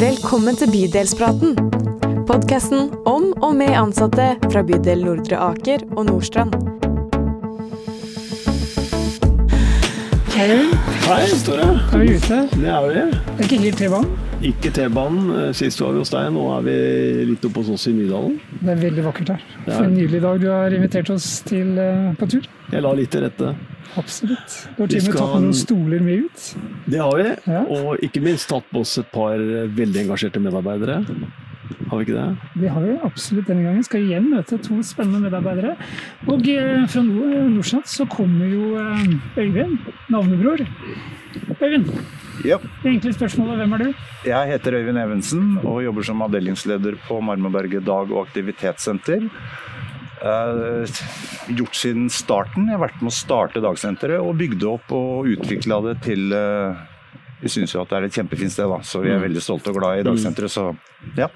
Velkommen 0.00 0.56
til 0.58 0.68
Bydelspraten. 0.72 1.54
Podkasten 2.28 2.90
om 3.08 3.30
og 3.42 3.54
med 3.56 3.72
ansatte 3.78 4.26
fra 4.50 4.62
bydel 4.66 5.00
Nordre 5.06 5.38
Aker 5.48 5.84
og 5.96 6.04
Nordstrand. 6.10 6.52
Hei, 10.36 10.58
Hei, 11.06 11.20
Store. 11.40 11.68
er 11.94 12.02
vi 12.02 12.10
ute? 12.18 12.40
Det 12.52 12.68
er 12.68 12.88
vi. 12.90 13.04
Det 13.06 13.38
er 13.38 13.46
ikke 13.46 13.60
helt 13.62 13.78
T-banen. 13.80 14.10
Ikke 14.44 14.72
T-banen. 14.76 15.30
Eh, 15.46 15.52
Sist 15.56 15.80
var 15.80 15.94
vi 15.96 16.02
hos 16.04 16.12
deg, 16.12 16.28
nå 16.34 16.44
er 16.58 16.66
vi 16.66 16.76
litt 17.32 17.46
oppe 17.48 17.62
hos 17.62 17.72
oss 17.78 17.86
i 17.88 17.94
Nydalen. 17.96 18.36
Det 18.60 18.74
er 18.74 18.82
veldig 18.82 19.06
vakkert 19.06 19.32
her. 19.32 19.46
For 19.64 19.86
en 19.86 19.96
nydelig 19.96 20.20
dag 20.26 20.42
du 20.42 20.50
har 20.52 20.76
invitert 20.76 21.10
oss 21.14 21.30
til 21.48 21.72
eh, 21.80 22.12
på 22.20 22.28
tur. 22.36 22.44
Jeg 22.74 22.84
la 22.84 22.92
litt 22.98 23.14
til 23.16 23.24
rette. 23.24 23.54
Absolutt. 23.96 24.68
Du 24.76 24.82
har 24.82 24.88
Vi 24.90 24.98
til 25.00 25.00
og 25.00 25.06
med 25.06 25.16
tatt 25.16 25.34
med 25.34 25.42
noen 25.46 25.56
stoler 25.56 26.00
med 26.04 26.26
ut. 26.26 26.46
Det 26.90 27.00
har 27.00 27.16
vi. 27.22 27.28
Ja. 27.52 27.62
Og 27.78 28.02
ikke 28.04 28.22
minst 28.24 28.48
tatt 28.50 28.66
på 28.72 28.82
oss 28.84 28.96
et 28.98 29.10
par 29.14 29.38
veldig 29.78 30.02
engasjerte 30.06 30.42
medarbeidere. 30.42 31.00
Har 31.90 31.98
vi 32.00 32.04
ikke 32.06 32.16
det? 32.18 32.50
Det 32.62 32.70
har 32.74 32.82
vi 32.82 32.96
absolutt 33.06 33.46
denne 33.50 33.62
gangen. 33.66 33.84
Skal 33.86 34.02
igjen 34.06 34.28
møte 34.32 34.58
to 34.62 34.80
spennende 34.86 35.22
medarbeidere. 35.28 35.76
Og 36.26 36.46
eh, 36.50 36.84
fra 36.90 37.02
Norsat 37.06 37.86
så 37.90 38.06
kommer 38.10 38.46
jo 38.50 38.72
eh, 38.80 39.42
Øyvind, 39.42 39.78
navnebror. 40.10 40.62
Øyvind, 41.62 41.90
Ja, 42.44 42.58
det 42.82 42.90
enkle 42.90 43.12
spørsmålet 43.16 43.56
hvem 43.62 43.72
er 43.72 43.78
du? 43.86 44.02
jeg 44.28 44.48
heter 44.50 44.74
Øyvind 44.76 44.98
Evensen 45.00 45.44
og 45.64 45.78
jobber 45.84 46.04
som 46.04 46.20
avdelingsleder 46.22 46.98
på 47.08 47.20
Marmaberget 47.24 47.84
dag- 47.86 48.12
og 48.12 48.26
aktivitetssenter. 48.26 49.28
Eh, 50.26 51.00
gjort 51.56 51.78
siden 51.78 52.10
starten. 52.12 52.66
Jeg 52.66 52.78
har 52.78 52.84
vært 52.86 53.00
med 53.02 53.12
å 53.12 53.16
starte 53.16 53.62
dagsenteret 53.64 54.22
og 54.22 54.36
bygde 54.40 54.68
opp 54.70 54.92
og 54.96 55.30
utvikla 55.36 55.80
det 55.90 55.96
til 56.06 56.34
eh, 56.34 56.84
Vi 57.42 57.52
syns 57.52 57.74
jo 57.74 57.82
at 57.82 57.92
det 57.92 57.98
er 57.98 58.08
et 58.08 58.16
kjempefint 58.16 58.52
sted, 58.52 58.68
da, 58.70 58.80
så 58.82 59.02
vi 59.04 59.12
er 59.12 59.20
veldig 59.22 59.42
stolte 59.44 59.70
og 59.72 59.78
glad 59.78 60.00
i 60.00 60.06
dagsenteret. 60.06 60.52
Så 60.52 60.70
ja. 61.18 61.28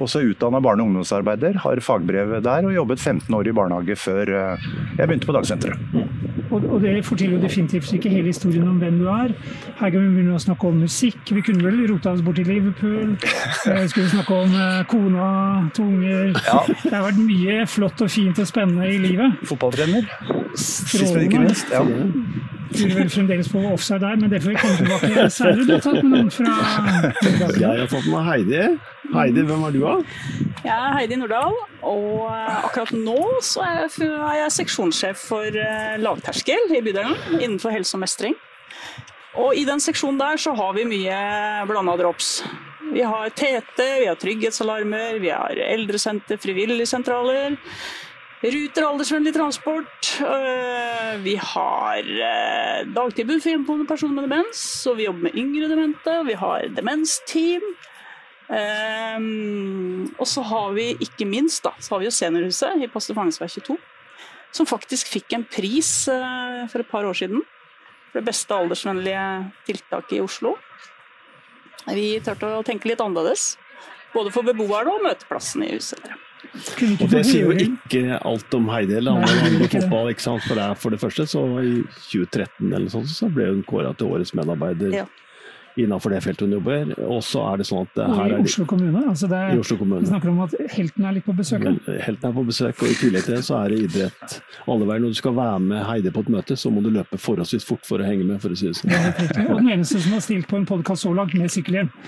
Også 0.00 0.22
utdanna 0.24 0.60
barne- 0.64 0.82
og 0.82 0.88
ungdomsarbeider, 0.90 1.58
har 1.60 1.80
fagbrev 1.84 2.38
der 2.42 2.66
og 2.66 2.74
jobbet 2.74 3.00
15 3.00 3.34
år 3.36 3.50
i 3.50 3.52
barnehage 3.52 3.96
før 4.00 4.32
eh, 4.32 4.68
jeg 4.98 5.06
begynte 5.08 5.28
på 5.28 5.36
dagsenteret. 5.36 5.78
Og, 6.50 6.80
det 6.82 7.04
forteller 7.06 7.36
jo 7.36 7.42
definitivt 7.44 7.92
ikke 7.94 8.10
hele 8.10 8.26
historien 8.32 8.66
om 8.66 8.78
hvem 8.82 8.96
du 8.98 9.06
er. 9.06 9.34
Her 9.78 9.90
kan 9.92 10.00
vi 10.02 10.08
begynne 10.16 10.34
å 10.34 10.42
snakke 10.42 10.66
om 10.66 10.80
musikk. 10.82 11.20
Vi 11.30 11.44
kunne 11.46 11.62
vel 11.62 11.84
rota 11.92 12.10
oss 12.16 12.24
bort 12.26 12.40
til 12.40 12.48
Liverpool. 12.50 13.12
Vi 13.20 13.88
skulle 13.92 14.10
snakke 14.10 14.34
om 14.34 14.56
eh, 14.58 14.80
kona, 14.90 15.28
to 15.76 15.86
unger. 15.86 16.32
Det 16.34 16.94
har 16.96 17.06
vært 17.06 17.20
mye 17.22 17.60
flott 17.70 18.02
og 18.02 18.10
fint 18.10 18.40
og 18.42 18.48
spennende 18.50 18.88
i 18.90 18.98
livet. 18.98 19.38
Fotballtrener, 19.46 20.08
sist, 20.56 20.90
men 21.14 21.28
ikke 21.28 21.44
Strålende. 21.44 21.44
minst. 21.46 21.70
Ja. 21.76 22.58
Lurer 22.70 22.94
vel 23.00 23.10
fremdeles 23.10 23.48
på 23.50 23.60
offside 23.72 24.00
der, 24.04 24.18
men 24.20 24.30
det 24.30 24.40
får 24.44 24.52
vi 24.52 24.58
komme 24.60 24.76
tilbake 24.78 25.08
til 25.10 25.30
senere. 25.34 25.64
Du 25.66 25.72
har 25.74 25.82
tatt 25.84 25.98
med 26.04 26.12
noen 26.14 26.30
fra 26.34 26.52
Jeg 27.58 27.80
har 27.80 27.90
tatt 27.90 28.06
med 28.06 28.26
Heidi. 28.28 28.62
Heidi, 29.10 29.44
hvem 29.48 29.64
er 29.66 29.74
du, 29.74 29.80
da? 29.82 29.94
Jeg 30.62 30.76
er 30.76 30.94
Heidi 30.98 31.18
Nordahl, 31.18 31.56
og 31.82 32.28
akkurat 32.30 32.92
nå 32.94 33.18
så 33.42 33.64
er 33.66 33.80
jeg, 33.80 34.06
er 34.06 34.38
jeg 34.44 34.54
seksjonssjef 34.60 35.24
for 35.32 35.60
eh, 35.64 35.96
lavterskel 35.98 36.76
i 36.76 36.82
bydelen 36.84 37.16
innenfor 37.40 37.74
helse 37.74 37.98
og 37.98 38.04
mestring. 38.04 38.38
Og 39.40 39.54
i 39.58 39.64
den 39.66 39.82
seksjonen 39.82 40.18
der 40.20 40.38
så 40.42 40.54
har 40.58 40.74
vi 40.78 40.86
mye 40.90 41.18
blanda 41.70 41.96
drops. 41.98 42.40
Vi 42.90 43.02
har 43.06 43.30
TT, 43.30 43.78
vi 44.02 44.06
har 44.08 44.18
trygghetsalarmer, 44.18 45.18
vi 45.22 45.30
har 45.30 45.58
eldresenter, 45.70 46.38
frivilligsentraler. 46.42 47.58
Ruter 48.40 48.86
aldersvennlig 48.88 49.34
transport. 49.36 50.06
øh, 50.24 51.24
Vi 51.24 51.34
har 51.34 51.98
øh, 51.98 52.94
dagtilbud 52.94 53.40
for 53.40 53.48
hjemmeboende 53.48 53.86
personer 53.86 54.14
med 54.14 54.22
demens, 54.22 54.86
og 54.86 54.96
vi 54.96 55.04
jobber 55.04 55.22
med 55.22 55.34
yngre 55.36 55.68
demente. 55.68 56.14
Vi 56.26 56.32
har 56.32 56.60
demensteam. 56.76 57.62
Ehm, 58.50 60.08
og 60.18 60.26
så 60.26 60.42
har 60.42 60.72
vi 60.72 60.96
ikke 60.98 61.28
minst 61.28 61.62
da, 61.64 61.70
så 61.78 61.94
har 61.94 62.00
vi 62.00 62.08
jo 62.08 62.10
Seniorhuset 62.10 62.82
i 62.82 62.88
Pastor 62.90 63.14
Fangens 63.14 63.38
22, 63.38 63.76
som 64.56 64.66
faktisk 64.66 65.06
fikk 65.12 65.36
en 65.36 65.44
pris 65.44 66.08
eh, 66.08 66.64
for 66.72 66.80
et 66.80 66.90
par 66.90 67.04
år 67.04 67.14
siden. 67.20 67.44
For 68.10 68.18
det 68.18 68.26
beste 68.26 68.56
aldersvennlige 68.56 69.52
tiltaket 69.68 70.16
i 70.16 70.24
Oslo. 70.24 70.56
Vi 71.92 72.08
turte 72.24 72.56
å 72.56 72.64
tenke 72.66 72.88
litt 72.88 73.04
annerledes. 73.04 73.54
Både 74.16 74.32
for 74.34 74.42
beboerne 74.42 74.96
og 74.96 75.04
møteplassen 75.04 75.68
i 75.68 75.74
huset. 75.76 76.02
Og 77.00 77.08
det 77.12 77.22
sier 77.28 77.46
jo 77.46 77.52
ikke 77.52 78.18
alt 78.26 78.54
om 78.56 78.68
Heidi. 78.72 78.94
Eller 79.00 79.12
om 79.12 79.68
fotball, 79.72 80.10
ikke 80.14 80.24
sant? 80.24 80.42
For, 80.46 80.54
det, 80.58 80.64
er- 80.64 80.78
for 80.80 80.90
det 80.94 81.00
første, 81.02 81.26
så 81.28 81.42
i 81.62 81.72
2013 82.10 82.72
eller 82.72 82.88
sånn, 82.92 83.06
så 83.10 83.28
ble 83.32 83.48
hun 83.50 83.62
kåra 83.68 83.92
til 83.96 84.08
årets 84.12 84.32
medarbeider 84.38 84.94
Ja. 85.02 85.04
Innenfor 85.84 86.14
det 86.14 86.20
feltet 86.24 86.46
hun 86.46 86.56
jobber. 86.58 86.92
Og 87.06 87.22
så 87.26 87.42
er 87.52 87.60
det 87.62 87.66
sånn 87.68 87.86
at 87.86 88.00
her 88.00 88.22
er 88.24 88.34
i 88.34 88.38
er 88.38 88.44
Oslo 88.44 88.66
kommune. 88.70 89.02
Altså 89.10 89.30
det, 89.30 89.40
i 89.54 89.60
Oslo 89.60 89.78
vi 89.80 90.00
snakker 90.10 90.30
om 90.32 90.40
at 90.44 90.54
helten 90.74 91.06
er 91.08 91.16
litt 91.16 91.26
på 91.26 91.34
besøk. 91.36 91.64
Men 91.64 91.78
Helten 92.04 92.30
er 92.30 92.34
på 92.36 92.44
besøk, 92.46 92.82
og 92.84 92.90
i 92.92 92.96
tillegg 93.00 93.26
til 93.26 93.36
det 93.38 93.42
så 93.46 93.58
er 93.62 93.72
det 93.74 93.78
idrett. 93.86 94.36
Alle 94.70 94.86
veier, 94.88 95.02
når 95.04 95.14
du 95.14 95.18
skal 95.20 95.34
være 95.36 95.58
med 95.64 95.84
Heidi 95.88 96.12
på 96.14 96.24
et 96.24 96.30
møte, 96.36 96.56
så 96.60 96.70
må 96.72 96.82
du 96.84 96.90
løpe 96.94 97.18
forholdsvis 97.20 97.66
fort 97.68 97.86
for 97.88 98.02
å 98.02 98.06
henge 98.06 98.26
med, 98.28 98.40
for 98.42 98.52
å 98.54 98.58
si 98.58 98.68
det 98.70 98.76
sånn. 98.78 98.92
Er. 98.94 99.48
Og 99.50 99.60
den 99.62 99.70
eneste 99.76 100.00
som 100.02 100.16
har 100.16 100.24
stilt 100.24 100.48
på 100.50 100.58
en 100.60 100.66
podkast 100.68 101.06
så 101.06 101.12
langt 101.16 101.34
med 101.38 101.50
sykkelhjelm. 101.52 101.90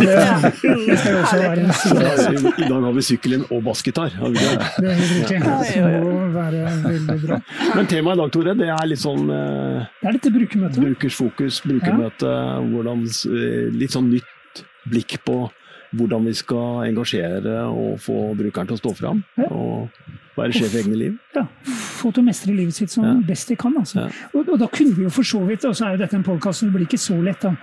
Det, 0.00 0.14
det 0.16 0.96
skal 0.98 1.14
jo 1.14 1.20
også 1.20 1.38
være 1.40 1.62
en 1.64 1.72
side. 1.76 2.00
Ja, 2.00 2.52
I 2.64 2.68
dag 2.70 2.84
har 2.86 2.94
vi 2.96 3.02
sykkelhjelm 3.04 3.44
og 3.52 3.62
bassgitar. 3.66 4.12
det? 4.14 4.32
Det 4.40 4.90
er 4.90 5.00
helt 5.00 5.12
riktig. 5.16 5.40
Det 5.40 6.00
må 6.04 6.14
være 6.34 6.62
veldig 6.84 7.16
bra. 7.24 7.38
Men 7.76 7.90
temaet 7.90 8.16
i 8.16 8.20
dag, 8.22 8.32
Tore, 8.34 8.54
det 8.60 8.68
er 8.74 8.88
litt 8.90 9.02
sånn 9.02 9.30
eh, 9.34 9.88
Det 10.00 10.08
er 10.10 10.16
dette 10.18 10.32
brukermøtet. 10.34 10.80
brukers 10.84 11.18
fokus, 11.20 11.60
brukermøte. 11.66 12.32
Hvordan, 12.70 12.99
eh, 13.06 13.70
litt 13.72 13.94
sånn 13.96 14.10
nytt 14.12 14.64
blikk 14.90 15.18
på 15.26 15.38
hvordan 15.96 16.24
vi 16.28 16.32
skal 16.38 16.84
engasjere 16.86 17.64
og 17.66 17.96
få 17.98 18.16
brukeren 18.38 18.68
til 18.70 18.76
å 18.76 18.80
stå 18.80 18.92
fram. 18.94 19.24
Ja. 19.40 19.48
Og 19.50 19.90
være 20.36 20.54
sjef 20.54 20.74
i 20.76 20.82
egne 20.84 20.96
liv. 21.00 21.16
Ja, 21.34 21.46
få 22.00 22.12
til 22.14 22.22
å 22.22 22.26
mestre 22.28 22.54
livet 22.54 22.76
sitt 22.76 22.90
som 22.94 23.04
Ja. 23.04 23.14
best 23.26 23.48
de 23.50 23.56
kan. 23.58 23.74
Altså. 23.76 24.04
Ja. 24.06 24.10
Og, 24.34 24.48
og 24.48 24.58
da 24.62 24.68
kunne 24.70 24.94
vi 24.96 25.02
jo 25.08 25.10
for 25.10 25.26
så 25.26 25.40
vidt, 25.46 25.64
og 25.66 25.74
så 25.74 25.88
er 25.88 25.96
jo 25.96 26.04
dette 26.04 26.14
en 26.16 26.22
podkast, 26.26 26.60
så 26.62 26.68
det 26.70 26.76
blir 26.76 26.86
ikke 26.86 27.00
så 27.02 27.18
lett, 27.22 27.40
da. 27.42 27.54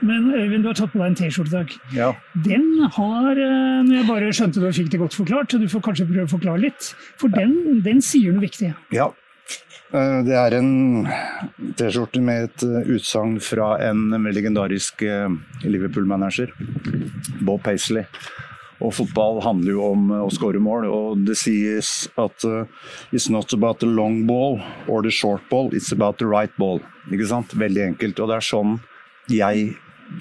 Men 0.00 0.28
Øyvind, 0.30 0.62
du 0.62 0.68
har 0.68 0.74
tatt 0.78 0.92
på 0.92 0.98
deg 1.00 1.08
en 1.10 1.14
T-skjorte 1.18 1.48
i 1.50 1.56
dag. 1.56 1.72
Ja. 1.94 2.10
Den 2.44 2.66
har 2.94 3.30
eh, 3.34 3.82
når 3.86 3.94
Jeg 3.96 4.06
bare 4.06 4.28
skjønte 4.34 4.60
du 4.62 4.68
fikk 4.72 4.90
det 4.92 5.00
godt 5.00 5.14
forklart, 5.18 5.50
så 5.50 5.58
du 5.58 5.66
får 5.70 5.82
kanskje 5.88 6.06
prøve 6.06 6.26
å 6.28 6.34
forklare 6.34 6.60
litt. 6.66 6.92
For 7.18 7.28
den, 7.28 7.80
den 7.82 7.98
sier 8.02 8.32
noe 8.34 8.44
viktig. 8.44 8.74
Ja. 8.94 9.08
Eh, 9.92 10.18
Det 10.24 10.34
er 10.36 10.56
en 10.58 11.06
T-skjorte 11.78 12.20
med 12.20 12.48
et 12.48 12.64
eh, 12.66 12.90
utsagn 12.96 13.38
fra 13.40 13.76
en 13.86 14.10
legendarisk 14.32 15.02
eh, 15.02 15.30
Liverpool-manager, 15.64 16.52
Bob 17.40 17.62
Paisley. 17.64 18.04
Og 18.78 18.92
fotball 18.94 19.40
handler 19.42 19.72
jo 19.72 19.86
om 19.88 20.12
å 20.14 20.28
skåre 20.30 20.60
mål, 20.62 20.84
og 20.86 21.24
det 21.26 21.34
sies 21.40 22.06
at 22.14 22.44
it's 23.10 23.26
not 23.26 23.50
about 23.52 23.80
the 23.80 23.88
long 23.90 24.20
ball 24.28 24.60
or 24.86 25.02
the 25.02 25.10
short 25.10 25.42
ball, 25.50 25.72
it's 25.74 25.90
about 25.90 26.20
the 26.22 26.28
right 26.30 26.54
ball. 26.58 26.78
Ikke 27.10 27.26
sant? 27.26 27.56
Veldig 27.58 27.82
enkelt. 27.88 28.20
Og 28.22 28.30
det 28.30 28.36
er 28.36 28.46
sånn 28.46 28.78
jeg 29.28 29.72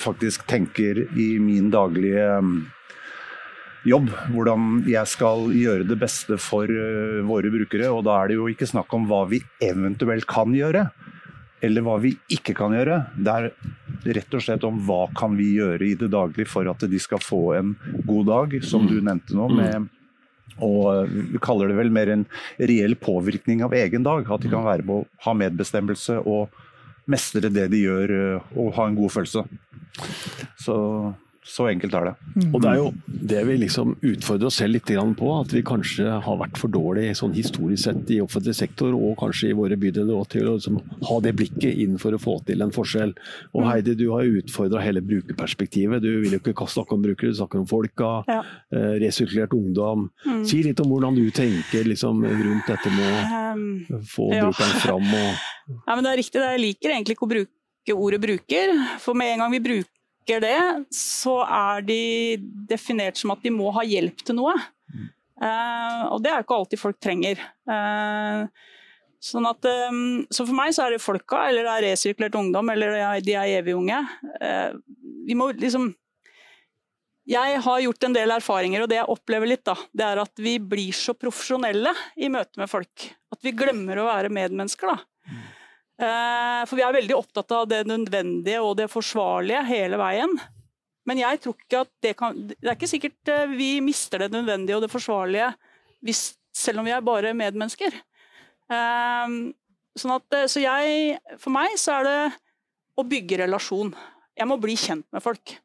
faktisk 0.03 0.47
tenker 0.47 1.05
i 1.15 1.27
min 1.39 1.69
daglige 1.71 2.25
eh, 2.39 2.49
jobb. 3.87 4.11
Hvordan 4.33 4.83
jeg 4.89 5.09
skal 5.09 5.49
gjøre 5.55 5.87
det 5.87 5.97
beste 6.01 6.39
for 6.41 6.69
eh, 6.69 7.19
våre 7.27 7.51
brukere. 7.53 7.91
Og 7.93 8.03
da 8.07 8.21
er 8.21 8.31
det 8.31 8.39
jo 8.39 8.47
ikke 8.51 8.69
snakk 8.69 8.93
om 8.97 9.07
hva 9.09 9.23
vi 9.31 9.41
eventuelt 9.63 10.27
kan 10.29 10.55
gjøre, 10.55 10.87
eller 11.65 11.85
hva 11.85 11.97
vi 12.03 12.15
ikke 12.33 12.55
kan 12.57 12.75
gjøre. 12.77 13.01
Det 13.17 13.35
er 13.35 13.51
rett 14.17 14.37
og 14.37 14.43
slett 14.43 14.65
om 14.67 14.79
hva 14.87 15.07
kan 15.17 15.35
vi 15.39 15.53
gjøre 15.57 15.87
i 15.87 15.95
det 15.99 16.11
daglige 16.13 16.49
for 16.51 16.69
at 16.69 16.85
de 16.87 16.99
skal 17.01 17.23
få 17.23 17.43
en 17.57 17.75
god 18.05 18.27
dag, 18.29 18.57
som 18.63 18.85
du 18.87 18.99
nevnte 18.99 19.37
nå. 19.37 19.51
med 19.57 19.93
og 20.63 20.85
eh, 20.93 21.17
vi 21.33 21.41
kaller 21.43 21.69
det 21.69 21.77
vel 21.77 21.91
mer 21.93 22.11
en 22.13 22.25
reell 22.57 22.95
påvirkning 22.99 23.63
av 23.65 23.75
egen 23.77 24.05
dag. 24.05 24.25
At 24.29 24.43
de 24.43 24.51
kan 24.51 24.65
være 24.65 24.85
med 24.87 25.01
å 25.03 25.25
ha 25.27 25.35
medbestemmelse 25.37 26.21
og 26.25 26.53
mestre 27.07 27.51
det 27.53 27.69
de 27.73 27.83
gjør 27.85 28.15
eh, 28.17 28.51
og 28.57 28.73
ha 28.77 28.87
en 28.89 28.97
god 28.97 29.13
følelse. 29.13 29.45
Så, 30.59 30.77
så 31.47 31.67
enkelt 31.71 31.95
er 31.97 32.09
det. 32.09 32.13
Og 32.51 32.61
det 32.61 32.69
er 32.69 32.77
jo 32.79 32.87
det 33.07 33.41
vi 33.47 33.55
liksom 33.63 33.95
utfordrer 34.05 34.49
oss 34.49 34.59
selv 34.61 34.75
litt 34.77 34.91
på, 35.17 35.29
at 35.39 35.53
vi 35.55 35.63
kanskje 35.65 36.17
har 36.23 36.39
vært 36.41 36.59
for 36.59 36.71
dårlige 36.73 37.15
sånn 37.17 37.33
historisk 37.35 37.83
sett 37.87 38.11
i 38.13 38.19
offentlig 38.23 38.55
sektor 38.57 38.93
og 38.95 39.17
kanskje 39.21 39.51
i 39.51 39.57
våre 39.57 39.77
bydeler 39.79 40.27
til 40.31 40.47
å 40.51 40.55
liksom 40.57 40.79
ha 41.09 41.19
det 41.23 41.33
blikket 41.39 41.79
inn 41.83 41.97
for 42.01 42.15
å 42.15 42.21
få 42.21 42.37
til 42.47 42.63
en 42.65 42.73
forskjell. 42.75 43.15
Og 43.55 43.67
Heidi, 43.67 43.95
du 43.99 44.09
har 44.13 44.27
utfordra 44.27 44.83
hele 44.83 45.01
brukerperspektivet. 45.05 46.03
Du 46.03 46.09
vil 46.23 46.37
jo 46.37 46.41
ikke 46.41 46.67
snakke 46.67 46.97
om 46.97 47.05
brukere, 47.05 47.33
du 47.33 47.39
snakker 47.39 47.63
om 47.63 47.67
folka. 47.69 48.11
Ja. 48.27 48.41
eh, 48.73 48.97
Resirkulert 49.03 49.53
ungdom. 49.57 50.09
Si 50.47 50.61
litt 50.65 50.79
om 50.83 50.91
hvordan 50.91 51.15
du 51.17 51.25
tenker 51.31 51.87
liksom, 51.87 52.23
rundt 52.27 52.67
dette 52.67 52.93
med 52.93 53.93
å 53.97 54.01
få 54.07 54.31
um, 54.31 54.39
brukeren 54.47 54.81
fram. 54.83 55.13
og 55.13 55.45
Ja, 55.87 55.95
men 55.95 56.03
det 56.05 56.11
er 56.11 56.19
riktig. 56.21 56.39
det. 56.39 56.49
Jeg 56.55 56.63
liker 56.63 56.93
egentlig 56.95 57.17
ikke 57.17 57.27
å 57.27 57.31
bruke 57.33 57.95
ordet 57.95 58.21
bruker. 58.23 58.73
For 59.03 59.17
med 59.17 59.33
en 59.33 59.43
gang 59.43 59.53
vi 59.55 59.63
bruker 59.63 59.96
det, 60.43 60.57
så 60.93 61.37
er 61.47 61.81
de 61.87 61.99
definert 62.69 63.17
som 63.19 63.31
at 63.31 63.43
de 63.43 63.49
må 63.55 63.71
ha 63.75 63.83
hjelp 63.87 64.23
til 64.27 64.35
noe. 64.35 64.53
Eh, 65.41 66.01
og 66.11 66.21
det 66.23 66.31
er 66.31 66.39
jo 66.41 66.45
ikke 66.47 66.57
alltid 66.57 66.81
folk 66.81 66.97
trenger. 67.03 67.37
Eh, 67.69 68.47
sånn 69.27 69.47
at, 69.49 69.65
eh, 69.69 69.99
så 70.33 70.45
for 70.45 70.53
meg 70.57 70.73
så 70.75 70.85
er 70.87 70.95
det 70.95 71.03
folka, 71.03 71.47
eller 71.49 71.63
det 71.67 71.75
er 71.75 71.85
resirkulert 71.91 72.35
ungdom, 72.39 72.69
eller 72.73 72.95
er- 72.97 73.21
de 73.21 73.33
er 73.33 73.61
evig 73.61 73.75
unge. 73.77 73.99
Eh, 74.41 74.73
vi 75.27 75.33
må 75.35 75.51
liksom 75.53 75.93
jeg 77.27 77.59
har 77.59 77.81
gjort 77.83 78.03
en 78.07 78.13
del 78.15 78.29
erfaringer, 78.31 78.81
og 78.83 78.87
det 78.89 78.95
jeg 79.01 79.11
opplever 79.11 79.49
litt, 79.51 79.63
da, 79.67 79.73
det 79.93 80.05
er 80.05 80.21
at 80.21 80.31
vi 80.39 80.57
blir 80.59 80.93
så 80.95 81.11
profesjonelle 81.13 81.91
i 82.23 82.29
møte 82.31 82.55
med 82.55 82.69
folk. 82.71 83.09
At 83.33 83.41
vi 83.43 83.51
glemmer 83.51 83.99
å 83.99 84.05
være 84.07 84.31
medmennesker. 84.31 84.87
da. 84.95 85.03
Eh, 85.97 86.61
for 86.69 86.77
vi 86.77 86.83
er 86.85 86.93
veldig 86.93 87.15
opptatt 87.17 87.53
av 87.57 87.65
det 87.71 87.81
nødvendige 87.89 88.61
og 88.61 88.75
det 88.77 88.85
forsvarlige 88.91 89.63
hele 89.65 89.97
veien. 89.97 90.35
Men 91.09 91.21
jeg 91.23 91.41
tror 91.41 91.55
ikke 91.57 91.83
at 91.85 91.91
det 92.03 92.11
kan 92.19 92.35
Det 92.51 92.57
er 92.61 92.75
ikke 92.75 92.91
sikkert 92.91 93.31
eh, 93.33 93.53
vi 93.57 93.69
mister 93.81 94.21
det 94.21 94.33
nødvendige 94.35 94.77
og 94.77 94.83
det 94.85 94.91
forsvarlige 94.93 95.53
hvis, 96.05 96.35
selv 96.53 96.83
om 96.83 96.85
vi 96.85 96.93
er 96.93 97.01
bare 97.01 97.33
medmennesker. 97.33 97.95
Eh, 98.69 99.37
sånn 99.97 100.13
at, 100.13 100.41
så 100.51 100.61
jeg 100.61 101.17
For 101.41 101.53
meg 101.55 101.73
så 101.81 101.97
er 101.97 102.05
det 102.05 102.19
å 102.97 103.05
bygge 103.05 103.41
relasjon. 103.45 103.93
Jeg 104.37 104.49
må 104.49 104.57
bli 104.61 104.77
kjent 104.77 105.05
med 105.13 105.23
folk. 105.25 105.57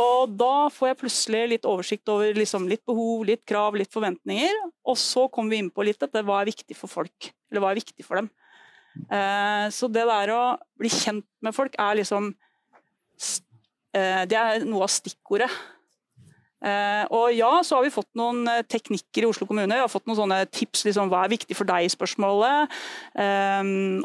Og 0.00 0.32
da 0.40 0.68
får 0.72 0.90
jeg 0.90 1.00
plutselig 1.02 1.42
litt 1.52 1.66
oversikt 1.68 2.08
over 2.12 2.32
liksom 2.36 2.64
litt 2.68 2.82
behov, 2.88 3.26
litt 3.28 3.44
krav, 3.48 3.76
litt 3.78 3.92
forventninger. 3.92 4.56
Og 4.88 4.96
så 5.00 5.28
kommer 5.32 5.54
vi 5.54 5.60
inn 5.62 5.70
på 5.72 5.84
litt 5.86 6.00
dette 6.00 6.24
hva 6.24 6.40
er 6.40 6.48
viktig 6.48 6.76
for 6.76 6.90
folk, 6.90 7.28
eller 7.50 7.62
hva 7.62 7.72
er 7.72 7.80
viktig 7.80 8.06
for 8.06 8.20
dem. 8.20 8.30
Eh, 8.92 9.66
så 9.72 9.88
det 9.92 10.04
der 10.08 10.32
å 10.34 10.42
bli 10.80 10.90
kjent 10.92 11.26
med 11.44 11.56
folk 11.56 11.76
er 11.80 11.96
liksom 12.00 12.32
eh, 13.96 14.24
Det 14.28 14.36
er 14.38 14.66
noe 14.68 14.86
av 14.86 14.92
stikkordet. 14.92 15.50
Eh, 16.62 17.04
og 17.10 17.32
ja, 17.34 17.50
så 17.66 17.78
har 17.78 17.86
vi 17.86 17.94
fått 17.94 18.10
noen 18.18 18.46
teknikker 18.70 19.24
i 19.24 19.30
Oslo 19.30 19.48
kommune. 19.48 19.72
Vi 19.72 19.82
har 19.82 19.90
fått 19.90 20.06
noen 20.06 20.20
sånne 20.20 20.42
tips 20.52 20.84
liksom, 20.86 21.10
hva 21.10 21.24
er 21.24 21.34
viktig 21.34 21.56
for 21.58 21.68
deg-spørsmålet. 21.68 22.76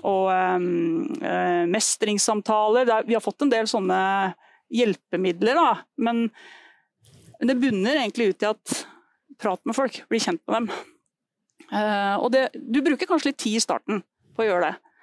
Og 0.08 0.28
mestringssamtaler. 1.70 2.90
Vi 3.06 3.18
har 3.18 3.24
fått 3.24 3.46
en 3.46 3.54
del 3.54 3.70
sånne 3.70 4.00
hjelpemidler, 4.74 5.60
da. 5.60 5.84
Men, 6.02 6.28
det 7.38 7.54
bunner 7.62 8.00
egentlig 8.00 8.32
ut 8.32 8.42
i 8.42 8.50
at 8.50 8.80
prat 9.38 9.62
med 9.70 9.78
folk, 9.78 10.00
bli 10.10 10.18
kjent 10.18 10.42
med 10.50 10.56
dem. 10.58 10.70
Og 12.24 12.32
det, 12.34 12.48
du 12.58 12.82
bruker 12.82 13.06
kanskje 13.06 13.30
litt 13.30 13.44
tid 13.44 13.60
i 13.60 13.62
starten 13.62 14.02
på 14.38 14.46
å 14.46 14.50
gjøre 14.52 14.70
det, 14.70 14.94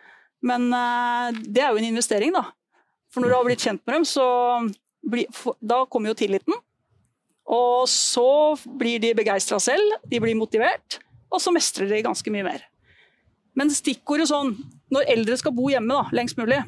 men 0.44 0.68
uh, 0.70 1.32
det 1.34 1.62
er 1.64 1.72
jo 1.72 1.80
en 1.80 1.88
investering, 1.88 2.34
da. 2.34 2.46
For 3.12 3.22
når 3.22 3.30
du 3.30 3.36
har 3.36 3.48
blitt 3.48 3.64
kjent 3.64 3.82
med 3.86 3.98
dem, 3.98 4.06
så 4.08 4.26
bli, 5.10 5.26
da 5.62 5.84
kommer 5.90 6.12
jo 6.12 6.18
tilliten. 6.18 6.56
Og 7.54 7.84
så 7.90 8.56
blir 8.80 9.02
de 9.02 9.12
begeistra 9.16 9.60
selv, 9.60 9.98
de 10.08 10.20
blir 10.22 10.36
motivert, 10.38 10.98
og 11.28 11.42
så 11.42 11.52
mestrer 11.54 11.90
de 11.90 12.04
ganske 12.04 12.32
mye 12.32 12.46
mer. 12.46 12.64
Men 13.54 13.70
stikkordet 13.70 14.30
sånn, 14.30 14.54
når 14.92 15.10
eldre 15.12 15.36
skal 15.38 15.54
bo 15.54 15.68
hjemme 15.70 15.94
da, 15.94 16.08
lengst 16.16 16.40
mulig, 16.40 16.62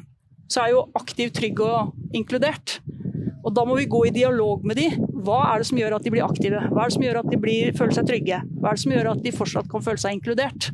så 0.47 0.63
er 0.63 0.75
jo 0.75 0.85
aktiv, 0.95 1.33
trygg 1.35 1.59
og 1.65 2.15
inkludert. 2.15 2.77
Og 3.43 3.53
Da 3.55 3.63
må 3.63 3.77
vi 3.79 3.87
gå 3.87 4.01
i 4.07 4.11
dialog 4.11 4.63
med 4.67 4.75
de. 4.79 4.89
Hva 5.23 5.53
er 5.53 5.61
det 5.61 5.69
som 5.69 5.77
gjør 5.79 5.97
at 5.97 6.03
de 6.03 6.11
blir 6.11 6.25
aktive? 6.25 6.59
Hva 6.67 6.83
er 6.83 6.89
det 6.89 6.95
som 6.97 7.03
gjør 7.05 7.19
at 7.21 7.29
de 7.31 7.39
blir, 7.39 7.71
føler 7.75 7.95
seg 7.95 8.09
trygge? 8.09 8.39
Hva 8.59 8.71
er 8.71 8.75
det 8.75 8.83
som 8.83 8.95
gjør 8.95 9.09
at 9.13 9.21
de 9.23 9.33
fortsatt 9.35 9.69
kan 9.71 9.83
føle 9.85 10.01
seg 10.03 10.17
inkludert? 10.17 10.67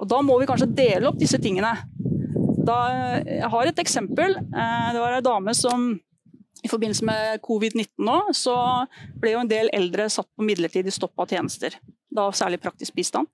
Og 0.00 0.08
Da 0.08 0.20
må 0.22 0.38
vi 0.40 0.48
kanskje 0.48 0.68
dele 0.76 1.08
opp 1.08 1.20
disse 1.20 1.40
tingene. 1.42 1.72
Da, 2.66 2.76
jeg 3.22 3.50
har 3.52 3.70
et 3.70 3.80
eksempel. 3.80 4.36
Eh, 4.36 4.88
det 4.92 5.00
var 5.00 5.16
ei 5.16 5.24
dame 5.24 5.54
som 5.56 5.92
i 6.64 6.70
forbindelse 6.70 7.06
med 7.06 7.40
covid-19 7.44 8.02
nå, 8.02 8.16
så 8.34 8.56
ble 9.20 9.36
jo 9.36 9.42
en 9.44 9.50
del 9.50 9.70
eldre 9.76 10.08
satt 10.10 10.28
på 10.34 10.46
midlertidig 10.46 10.94
stopp 10.94 11.14
av 11.22 11.30
tjenester. 11.30 11.76
Da 12.10 12.26
særlig 12.34 12.62
praktisk 12.64 12.96
bistand. 12.96 13.30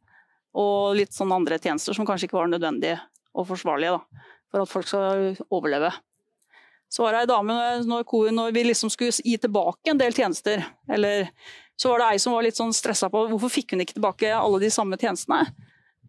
Og 0.53 0.93
litt 0.99 1.15
sånne 1.17 1.39
andre 1.39 1.57
tjenester 1.63 1.97
som 1.97 2.07
kanskje 2.07 2.29
ikke 2.29 2.37
var 2.37 2.51
nødvendige 2.53 2.99
og 3.33 3.49
forsvarlige. 3.49 3.97
Da 3.97 4.23
for 4.53 4.67
at 4.67 4.73
folk 4.73 4.89
skal 4.89 5.37
overleve. 5.49 5.91
Så 6.93 7.07
var 7.07 7.15
det 7.15 7.23
ei 7.23 7.31
dame 7.31 7.57
når, 7.89 8.05
når, 8.37 8.53
vi 8.53 8.65
liksom 8.69 8.91
skulle 8.93 9.15
gi 9.17 9.39
tilbake 9.41 9.91
en 9.91 10.01
del 10.01 10.13
tjenester, 10.13 10.61
eller 10.93 11.31
så 11.81 11.89
var 11.89 12.03
det 12.03 12.09
ei 12.13 12.19
som 12.21 12.35
var 12.37 12.45
litt 12.45 12.59
sånn 12.59 12.75
stressa 12.77 13.09
på 13.09 13.25
hvorfor 13.31 13.53
fikk 13.53 13.73
hun 13.73 13.85
ikke 13.85 13.97
tilbake 13.97 14.35
alle 14.37 14.61
de 14.61 14.69
samme 14.71 14.99
tjenestene. 15.01 15.47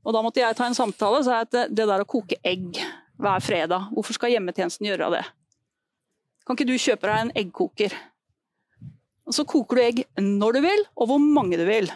Og 0.03 0.13
Da 0.13 0.21
måtte 0.21 0.41
jeg 0.41 0.55
ta 0.57 0.67
en 0.67 0.75
samtale 0.75 1.21
og 1.21 1.25
sa 1.27 1.41
at 1.45 1.51
det, 1.51 1.88
der 1.88 2.03
å 2.03 2.07
koke 2.09 2.39
egg 2.44 2.79
hver 3.21 3.44
fredag, 3.44 3.89
hvorfor 3.94 4.17
skal 4.17 4.33
hjemmetjenesten 4.33 4.88
gjøre 4.89 5.11
det? 5.13 5.23
Kan 6.44 6.57
ikke 6.57 6.67
du 6.67 6.75
kjøpe 6.75 7.07
deg 7.07 7.21
en 7.21 7.35
eggkoker? 7.39 7.94
Og 9.23 9.35
Så 9.38 9.45
koker 9.47 9.79
du 9.79 9.83
egg 9.83 10.01
når 10.19 10.57
du 10.57 10.63
vil, 10.65 10.81
og 11.00 11.07
hvor 11.07 11.21
mange 11.23 11.59
du 11.59 11.63
vil. 11.67 11.88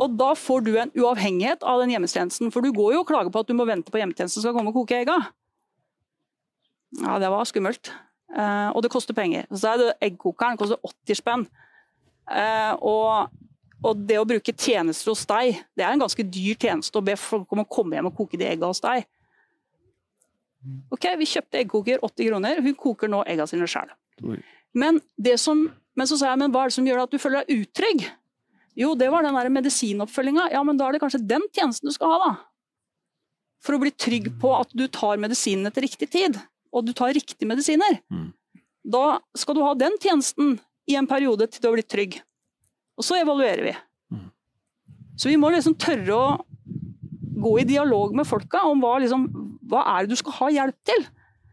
Og 0.00 0.16
da 0.16 0.32
får 0.36 0.64
du 0.64 0.74
en 0.76 0.92
uavhengighet 0.96 1.64
av 1.64 1.80
den 1.80 1.92
hjemmetjenesten. 1.94 2.50
For 2.52 2.64
du 2.64 2.72
går 2.72 2.96
jo 2.96 3.02
og 3.02 3.08
klager 3.08 3.32
på 3.32 3.42
at 3.42 3.48
du 3.48 3.56
må 3.56 3.64
vente 3.68 3.92
på 3.92 4.00
hjemmetjenesten 4.00 4.44
skal 4.44 4.56
komme 4.56 4.72
og 4.72 4.80
koke 4.80 4.98
egga. 4.98 5.16
Ja, 7.00 7.16
det 7.20 7.30
var 7.32 7.48
skummelt. 7.48 7.92
Eh, 8.36 8.68
og 8.72 8.82
det 8.84 8.92
koster 8.92 9.16
penger. 9.16 9.48
Så 9.52 9.72
er 9.72 9.80
det 9.80 9.96
eggkokeren 10.10 10.60
koster 10.60 10.80
80 10.84 11.20
spenn. 11.20 11.46
Eh, 12.28 12.72
og, 12.80 13.32
og, 13.84 14.00
det 14.08 14.16
å 14.20 14.26
bruke 14.28 14.54
tjenester 14.54 15.12
hos 15.12 15.26
deg, 15.28 15.60
det 15.76 15.84
er 15.84 15.92
en 15.92 16.02
ganske 16.04 16.24
dyr 16.24 16.56
tjeneste 16.56 16.96
å 16.98 17.04
be 17.04 17.16
folk 17.20 17.52
om 17.52 17.62
å 17.62 17.68
komme 17.68 17.98
hjem 17.98 18.08
og 18.10 18.16
koke 18.16 18.40
de 18.40 18.48
egga 18.48 18.70
hos 18.70 18.80
deg. 18.84 19.04
Ok, 20.90 21.08
vi 21.20 21.28
kjøpte 21.30 21.60
eggkoker, 21.60 22.00
80 22.02 22.30
kroner. 22.30 22.62
Hun 22.64 22.76
koker 22.78 23.10
nå 23.10 23.22
egga 23.28 23.46
sine 23.50 23.68
sjøl. 23.70 23.92
Men, 24.76 24.98
men 25.16 26.08
så 26.08 26.18
sa 26.18 26.32
jeg, 26.32 26.40
men 26.40 26.54
hva 26.54 26.64
er 26.64 26.72
det 26.72 26.76
som 26.78 26.88
gjør 26.88 27.04
at 27.04 27.12
du 27.12 27.20
føler 27.22 27.44
deg 27.44 27.62
utrygg? 27.62 28.06
Jo, 28.76 28.92
det 28.98 29.08
var 29.12 29.24
den 29.24 29.54
medisinoppfølginga. 29.54 30.50
Ja, 30.52 30.62
men 30.66 30.80
da 30.80 30.88
er 30.88 30.96
det 30.96 31.02
kanskje 31.04 31.22
den 31.24 31.44
tjenesten 31.54 31.88
du 31.88 31.94
skal 31.94 32.12
ha, 32.12 32.18
da. 32.26 32.32
For 33.64 33.76
å 33.76 33.80
bli 33.80 33.92
trygg 33.92 34.28
på 34.40 34.50
at 34.58 34.72
du 34.76 34.84
tar 34.92 35.20
medisinene 35.20 35.72
til 35.74 35.86
riktig 35.86 36.10
tid, 36.12 36.36
og 36.76 36.84
du 36.86 36.92
tar 36.96 37.14
riktige 37.16 37.48
medisiner. 37.48 38.02
Mm. 38.12 38.28
Da 38.86 39.18
skal 39.38 39.56
du 39.56 39.64
ha 39.64 39.72
den 39.78 39.96
tjenesten 40.02 40.58
i 40.86 40.98
en 40.98 41.08
periode 41.10 41.48
til 41.50 41.62
du 41.62 41.70
har 41.70 41.78
blitt 41.78 41.90
trygg. 41.90 42.18
Og 42.96 43.04
så 43.04 43.18
evaluerer 43.20 43.64
vi. 43.66 43.74
Mm. 44.14 44.28
Så 45.20 45.30
vi 45.30 45.38
må 45.40 45.52
liksom 45.52 45.76
tørre 45.80 46.16
å 46.16 46.26
gå 47.36 47.52
i 47.60 47.68
dialog 47.68 48.16
med 48.16 48.28
folka 48.28 48.64
om 48.70 48.80
hva, 48.84 48.96
liksom, 49.02 49.28
hva 49.68 49.84
er 49.92 50.06
det 50.06 50.16
du 50.16 50.20
skal 50.22 50.38
ha 50.40 50.50
hjelp 50.60 50.78
til. 50.88 51.06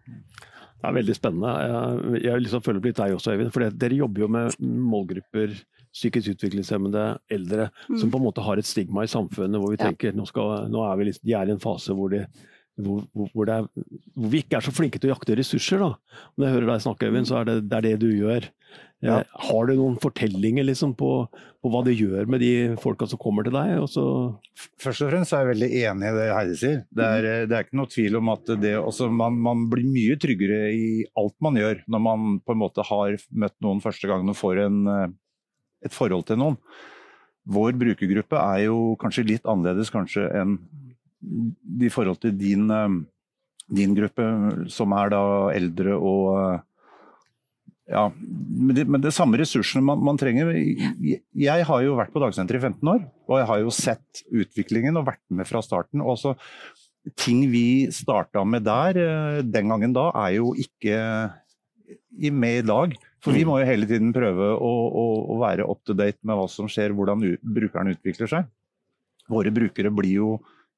Det 0.07 0.89
er 0.89 0.95
veldig 0.97 1.15
spennende. 1.15 1.51
Jeg, 1.63 2.23
jeg 2.25 2.43
liksom 2.43 2.63
følger 2.63 2.89
litt 2.89 2.99
deg 2.99 3.15
også, 3.15 3.31
Eivind. 3.31 3.53
For 3.55 3.75
dere 3.83 3.99
jobber 3.99 4.25
jo 4.25 4.31
med 4.35 4.57
målgrupper 4.61 5.55
psykisk 5.93 6.33
utviklingshemmede 6.33 7.03
eldre 7.31 7.67
mm. 7.69 7.99
som 8.01 8.09
på 8.11 8.19
en 8.19 8.25
måte 8.25 8.43
har 8.43 8.57
et 8.57 8.67
stigma 8.67 9.05
i 9.05 9.11
samfunnet 9.11 9.61
hvor 9.61 9.75
vi 9.75 9.77
tenker 9.77 10.15
nå, 10.17 10.25
skal, 10.25 10.65
nå 10.73 10.81
er 10.87 10.97
vi 10.97 11.05
liksom, 11.11 11.27
de 11.29 11.35
er 11.37 11.51
i 11.51 11.53
en 11.53 11.61
fase 11.61 11.93
hvor, 11.93 12.09
de, 12.09 12.23
hvor, 12.81 13.03
hvor, 13.13 13.49
er, 13.49 13.67
hvor, 13.69 14.31
vi 14.33 14.41
ikke 14.41 14.57
er 14.57 14.65
så 14.65 14.73
flinke 14.73 14.99
til 14.99 15.11
å 15.11 15.15
jakte 15.15 15.37
ressurser. 15.37 15.83
Da. 15.83 16.19
Når 16.35 16.47
jeg 16.47 16.55
hører 16.57 16.71
deg 16.71 16.83
snakke, 16.87 17.09
Øyvind, 17.11 17.29
så 17.29 17.39
er 17.39 17.49
det, 17.49 17.57
det 17.69 17.79
er 17.79 17.87
det 17.87 17.95
du 18.01 18.09
gjør. 18.09 18.49
Ja. 19.03 19.19
Eh, 19.19 19.39
har 19.49 19.67
du 19.67 19.73
noen 19.75 19.97
fortellinger 20.01 20.65
liksom, 20.65 20.93
på, 20.97 21.09
på, 21.29 21.71
hva 21.71 21.81
det 21.85 21.97
gjør 21.99 22.29
med 22.31 22.41
de 22.41 22.53
folka 22.81 23.05
som 23.09 23.19
kommer 23.21 23.45
til 23.45 23.53
deg? 23.53 23.83
Først 24.81 25.05
og 25.05 25.11
fremst 25.11 25.35
er 25.35 25.43
jeg 25.43 25.51
veldig 25.51 25.69
enig 25.83 26.09
i 26.09 26.15
det 26.17 26.29
Heidi 26.31 26.59
sier. 26.61 26.79
Det 26.87 27.09
er, 27.09 27.27
mm. 27.27 27.49
det 27.51 27.57
er 27.57 27.67
ikke 27.67 27.81
noe 27.81 27.91
tvil 27.91 28.21
om 28.21 28.31
at 28.33 28.53
det, 28.63 28.77
også, 28.79 29.09
man, 29.11 29.37
man, 29.49 29.67
blir 29.71 29.89
mye 29.91 30.15
tryggere 30.21 30.71
i 30.73 30.87
alt 31.19 31.35
man 31.43 31.59
gjør 31.59 31.83
når 31.91 32.07
man 32.07 32.39
på 32.41 32.55
en 32.55 32.63
måte 32.63 32.87
har 32.89 33.19
møtt 33.29 33.59
noen 33.65 33.83
første 33.83 34.09
gang 34.09 34.25
og 34.25 34.39
får 34.39 34.63
en 34.65 34.87
eh, 34.87 35.11
et 35.83 35.93
forhold 35.93 36.27
til 36.27 36.39
noen. 36.39 36.57
Vår 37.53 37.75
brukergruppe 37.75 38.39
er 38.39 38.65
jo 38.69 38.93
kanskje 39.01 39.27
litt 39.27 39.49
annerledes 39.49 39.91
kanskje 39.91 40.29
enn 40.39 40.57
i 41.23 41.89
forhold 41.93 42.21
til 42.23 42.35
din, 42.37 42.69
eh, 42.71 42.99
din 43.73 43.95
gruppe, 43.97 44.27
som 44.71 44.93
er 44.97 45.13
da 45.13 45.23
eldre 45.55 45.97
og 45.97 46.29
eh, 46.37 46.61
ja, 47.93 48.05
men 48.15 48.75
det, 48.77 48.85
men 48.87 49.01
det 49.03 49.11
samme 49.11 49.37
ressursene 49.37 49.83
man, 49.83 49.99
man, 49.99 50.17
trenger. 50.17 50.53
Jeg 51.35 51.65
har 51.67 51.81
jo 51.83 51.97
vært 51.97 52.13
på 52.13 52.21
dagsenteret 52.23 52.61
i 52.61 52.69
15 52.69 52.91
år, 52.93 53.01
og 53.27 53.41
jeg 53.41 53.49
har 53.49 53.59
jo 53.59 53.73
sett 53.75 54.23
utviklingen 54.31 54.95
og 55.01 55.09
vært 55.09 55.23
med 55.35 55.49
fra 55.49 55.59
starten. 55.65 55.99
Også, 55.99 56.31
ting 57.19 57.43
vi 57.51 57.91
starta 57.91 58.45
med 58.47 58.63
der 58.63 58.99
eh, 59.03 59.41
den 59.43 59.73
gangen 59.73 59.95
da, 59.95 60.09
er 60.23 60.37
jo 60.37 60.53
ikke 60.55 60.95
med 62.31 62.61
i 62.61 62.67
dag. 62.67 62.95
For 63.23 63.35
vi 63.35 63.43
mm. 63.43 63.51
må 63.51 63.59
jo 63.59 63.67
hele 63.67 63.87
tiden 63.89 64.15
prøve 64.15 64.53
å, 64.55 64.71
å, 64.87 65.05
å 65.35 65.39
være 65.43 65.67
up 65.67 65.83
to 65.87 65.95
date 65.97 66.19
med 66.23 66.39
hva 66.39 66.47
som 66.51 66.71
skjer, 66.71 66.95
hvordan 66.95 67.23
brukeren 67.43 67.91
utvikler 67.93 68.31
seg. 68.31 68.49
Våre 69.31 69.51
brukere 69.55 69.91
blir 69.93 70.17
jo 70.21 70.31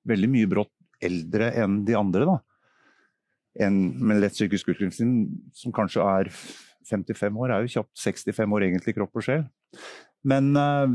veldig 0.10 0.32
mye 0.32 0.50
brått 0.52 0.74
eldre 1.04 1.52
enn 1.62 1.84
de 1.88 1.98
andre. 1.98 2.28
da. 2.30 2.40
En 3.66 3.76
med 4.00 4.22
lett 4.24 4.36
psykisk 4.36 4.74
utviklingssyn 4.74 5.14
som 5.56 5.76
kanskje 5.76 6.04
er 6.04 6.32
55 6.86 7.40
år, 7.42 7.52
er 7.52 7.64
jo 7.64 7.80
kjapt 7.80 8.04
65 8.04 8.52
år 8.54 8.68
egentlig 8.68 8.96
kropp 8.98 9.16
og 9.18 9.26
sjel. 9.26 9.48
Men 10.26 10.56
uh, 10.58 10.90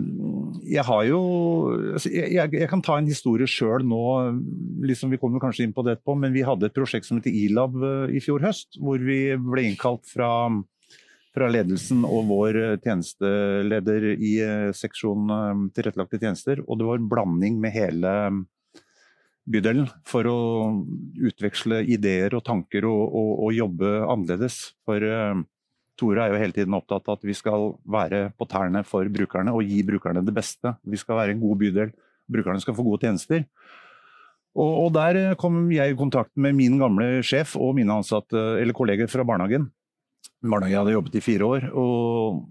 jeg 0.67 0.83
har 0.87 1.05
jo 1.07 1.21
altså, 1.95 2.11
jeg, 2.11 2.35
jeg, 2.35 2.69
kan 2.71 2.83
ta 2.83 2.97
en 2.99 3.07
historie 3.07 3.47
sjøl 3.47 3.85
nå, 3.87 4.03
liksom 4.87 5.13
vi 5.15 5.21
kommer 5.23 5.43
kanskje 5.43 5.69
inn 5.69 5.75
på 5.75 5.85
det 5.87 5.97
etterpå, 5.97 6.17
men 6.19 6.35
vi 6.35 6.43
hadde 6.47 6.67
et 6.67 6.75
prosjekt 6.75 7.07
som 7.07 7.21
heter 7.21 7.35
ILAB 7.45 7.79
eh, 7.79 8.17
i 8.19 8.23
fjor 8.23 8.43
høst. 8.43 8.75
Hvor 8.83 8.99
vi 9.03 9.23
ble 9.39 9.69
innkalt 9.71 10.07
fra 10.11 10.31
fra 11.35 11.49
ledelsen 11.51 12.05
og 12.07 12.27
vår 12.31 12.59
eh, 12.59 12.77
tjenesteleder 12.83 14.07
i 14.17 14.33
seksjonen 14.75 14.79
seksjon 14.81 15.35
eh, 15.35 15.61
tilrettelagte 15.77 16.21
tjenester. 16.21 16.63
Og 16.67 16.81
det 16.81 16.89
var 16.89 17.01
en 17.01 17.11
blanding 17.11 17.61
med 17.63 17.75
hele 17.75 18.15
bydelen 19.51 19.89
for 20.09 20.27
å 20.31 20.39
utveksle 21.31 21.83
ideer 21.91 22.37
og 22.39 22.45
tanker 22.47 22.87
og, 22.89 23.01
og, 23.09 23.33
og 23.47 23.57
jobbe 23.57 23.95
annerledes. 24.05 24.61
For 24.87 25.03
Tore 26.01 26.25
er 26.25 26.33
jo 26.33 26.41
hele 26.41 26.57
tiden 26.57 26.77
opptatt 26.77 27.09
av 27.11 27.19
at 27.19 27.27
vi 27.29 27.37
skal 27.37 27.75
være 27.85 28.31
på 28.39 28.49
tærne 28.49 28.85
for 28.89 29.09
brukerne 29.13 29.53
og 29.53 29.67
gi 29.69 29.83
brukerne 29.87 30.25
det 30.25 30.35
beste. 30.37 30.75
Vi 30.87 31.01
skal 31.01 31.19
være 31.21 31.37
en 31.37 31.43
god 31.43 31.61
bydel. 31.61 31.93
Brukerne 32.31 32.63
skal 32.63 32.77
få 32.79 32.87
gode 32.87 33.05
tjenester. 33.05 33.45
Og, 34.57 34.71
og 34.87 34.89
der 34.97 35.37
kom 35.39 35.69
jeg 35.75 35.93
i 35.93 35.99
kontakt 35.99 36.33
med 36.41 36.57
min 36.59 36.79
gamle 36.81 37.21
sjef 37.27 37.53
og 37.59 37.77
mine 37.79 38.01
ansatte, 38.01 38.39
eller 38.63 38.77
kolleger 38.77 39.11
fra 39.11 39.27
barnehagen. 39.27 39.69
Barnehage 40.41 40.79
hadde 40.81 40.95
jobbet 40.95 41.17
i 41.19 41.23
fire 41.25 41.47
år, 41.47 41.65
og 41.77 42.45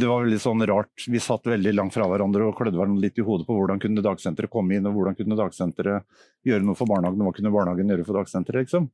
det 0.00 0.08
var 0.08 0.24
veldig 0.24 0.38
sånn 0.40 0.64
rart. 0.68 1.04
Vi 1.08 1.20
satt 1.20 1.48
veldig 1.48 1.74
langt 1.74 1.94
fra 1.96 2.06
hverandre 2.08 2.46
og 2.48 2.56
klødde 2.56 2.78
hverandre 2.78 3.02
litt 3.02 3.18
i 3.20 3.24
hodet 3.26 3.44
på 3.48 3.56
hvordan 3.56 3.80
kunne 3.82 4.04
dagsenteret 4.04 4.52
komme 4.52 4.76
inn, 4.76 4.86
og 4.88 4.96
hvordan 4.96 5.16
kunne 5.18 5.36
dagsenteret 5.38 6.06
gjøre 6.48 6.64
noe 6.64 6.78
for 6.78 6.88
barnehagen, 6.88 7.20
og 7.20 7.28
hva 7.28 7.36
kunne 7.36 7.52
barnehagen 7.52 7.92
gjøre 7.92 8.06
for 8.08 8.20
dagsenteret, 8.20 8.66
liksom. 8.66 8.88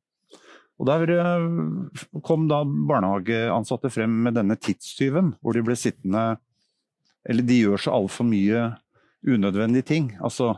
Og 0.81 0.89
Der 0.89 1.13
eh, 1.15 2.21
kom 2.27 2.49
da 2.51 2.63
barnehageansatte 2.65 3.93
frem 3.93 4.17
med 4.25 4.35
denne 4.39 4.57
tidstyven, 4.59 5.37
hvor 5.41 5.55
de 5.55 5.63
ble 5.63 5.77
sittende 5.79 6.41
Eller 7.23 7.47
de 7.47 7.61
gjør 7.61 7.79
så 7.79 7.93
altfor 7.95 8.27
mye 8.27 8.73
unødvendige 9.23 9.87
ting. 9.87 10.09
Altså, 10.19 10.57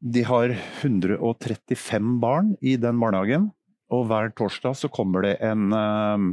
de 0.00 0.22
har 0.24 0.54
135 0.80 2.14
barn 2.22 2.54
i 2.64 2.78
den 2.80 2.96
barnehagen, 2.96 3.50
og 3.94 4.08
hver 4.08 4.32
torsdag 4.36 4.76
så 4.76 4.90
kommer 4.92 5.24
det 5.24 5.36
en 5.44 5.72
uh, 5.72 6.24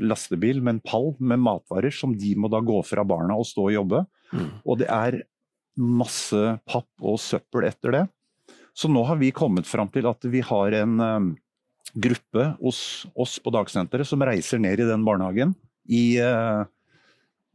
lastebil 0.00 0.62
med 0.62 0.76
en 0.78 0.84
pall 0.84 1.10
med 1.18 1.42
matvarer 1.44 1.92
som 1.94 2.14
de 2.16 2.34
må 2.36 2.50
da 2.52 2.60
gå 2.64 2.78
fra 2.86 3.04
barna 3.08 3.36
og 3.38 3.48
stå 3.48 3.66
og 3.68 3.74
jobbe. 3.74 4.04
Mm. 4.32 4.48
Og 4.64 4.80
det 4.80 4.88
er 4.92 5.20
masse 5.78 6.54
papp 6.68 6.88
og 7.04 7.20
søppel 7.22 7.68
etter 7.68 7.94
det. 7.94 8.06
Så 8.78 8.90
nå 8.90 9.02
har 9.08 9.18
vi 9.20 9.34
kommet 9.34 9.66
fram 9.66 9.90
til 9.92 10.06
at 10.10 10.24
vi 10.30 10.42
har 10.44 10.74
en 10.80 10.98
um, 11.02 11.28
gruppe 11.98 12.50
hos 12.60 12.80
oss 13.18 13.38
på 13.42 13.52
dagsenteret 13.54 14.06
som 14.06 14.22
reiser 14.22 14.60
ned 14.62 14.80
i 14.80 14.88
den 14.88 15.06
barnehagen 15.06 15.54
i 15.88 16.18
uh, 16.22 16.64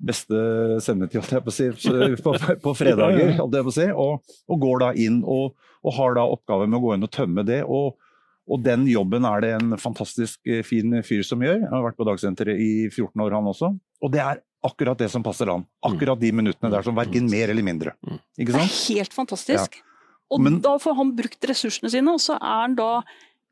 beste 0.04 0.40
sendetid, 0.84 1.24
på 1.24 1.52
å 1.52 1.54
si, 1.54 1.70
på, 2.26 2.34
på 2.64 2.74
fredager, 2.76 3.36
holdt 3.40 3.58
jeg 3.58 3.68
på 3.68 3.74
å 3.74 3.76
si, 3.78 3.90
og, 3.92 4.34
og 4.50 4.64
går 4.66 4.82
da 4.84 4.90
inn 5.00 5.22
og, 5.24 5.54
og, 5.84 5.92
har 5.98 6.18
da 6.18 6.26
oppgave 6.28 6.68
med 6.68 6.80
å 6.80 6.84
gå 6.84 6.96
inn 6.96 7.08
og 7.08 7.14
tømme 7.14 7.46
det. 7.48 7.62
og 7.64 8.00
og 8.44 8.64
den 8.64 8.88
jobben 8.92 9.26
er 9.28 9.44
det 9.44 9.52
en 9.58 9.78
fantastisk 9.80 10.40
eh, 10.50 10.64
fin 10.68 11.00
fyr 11.06 11.24
som 11.28 11.44
gjør. 11.44 11.62
Han 11.64 11.78
har 11.78 11.86
vært 11.88 12.00
på 12.00 12.08
dagsenteret 12.08 12.60
i 12.60 12.72
14 12.90 13.24
år, 13.24 13.38
han 13.38 13.48
også. 13.54 13.72
Og 14.04 14.12
det 14.12 14.22
er 14.24 14.42
akkurat 14.64 15.00
det 15.00 15.10
som 15.12 15.24
passer 15.24 15.52
han. 15.52 15.66
Akkurat 15.86 16.20
de 16.20 16.32
minuttene 16.36 16.72
der 16.74 16.84
som 16.86 16.96
verken 16.98 17.30
mer 17.32 17.52
eller 17.54 17.66
mindre. 17.66 17.96
Ikke 18.40 18.56
sant? 18.56 18.68
Det 18.68 18.96
er 18.96 18.98
helt 18.98 19.16
fantastisk. 19.16 19.80
Ja. 19.80 19.90
Og 20.34 20.42
Men, 20.42 20.60
da 20.64 20.76
får 20.82 20.98
han 20.98 21.14
brukt 21.16 21.46
ressursene 21.46 21.92
sine, 21.94 22.16
og 22.16 22.22
så 22.24 22.40
er 22.40 22.66
han 22.66 22.76
da 22.80 22.90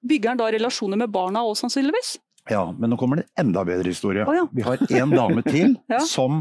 Bygger 0.01 0.31
han 0.31 0.39
da 0.39 0.48
relasjoner 0.50 0.98
med 0.98 1.12
barna 1.13 1.43
òg, 1.45 1.53
sannsynligvis? 1.60 2.15
Ja, 2.50 2.63
men 2.74 2.89
nå 2.89 2.98
kommer 2.98 3.19
det 3.19 3.27
en 3.27 3.51
enda 3.51 3.62
bedre 3.67 3.91
historie. 3.91 4.24
Oh, 4.25 4.33
ja. 4.33 4.48
Vi 4.50 4.63
har 4.65 4.81
en 4.98 5.12
dame 5.13 5.43
til 5.45 5.75
ja. 5.93 6.00
som 6.01 6.39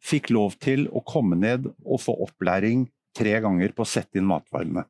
fikk 0.00 0.30
lov 0.32 0.56
til 0.62 0.86
å 0.88 1.02
komme 1.04 1.36
ned 1.36 1.66
og 1.84 2.00
få 2.00 2.14
opplæring 2.24 2.86
tre 3.18 3.34
ganger 3.44 3.74
på 3.76 3.84
å 3.84 3.90
sette 3.90 4.16
inn 4.16 4.28
matvarene. 4.30 4.86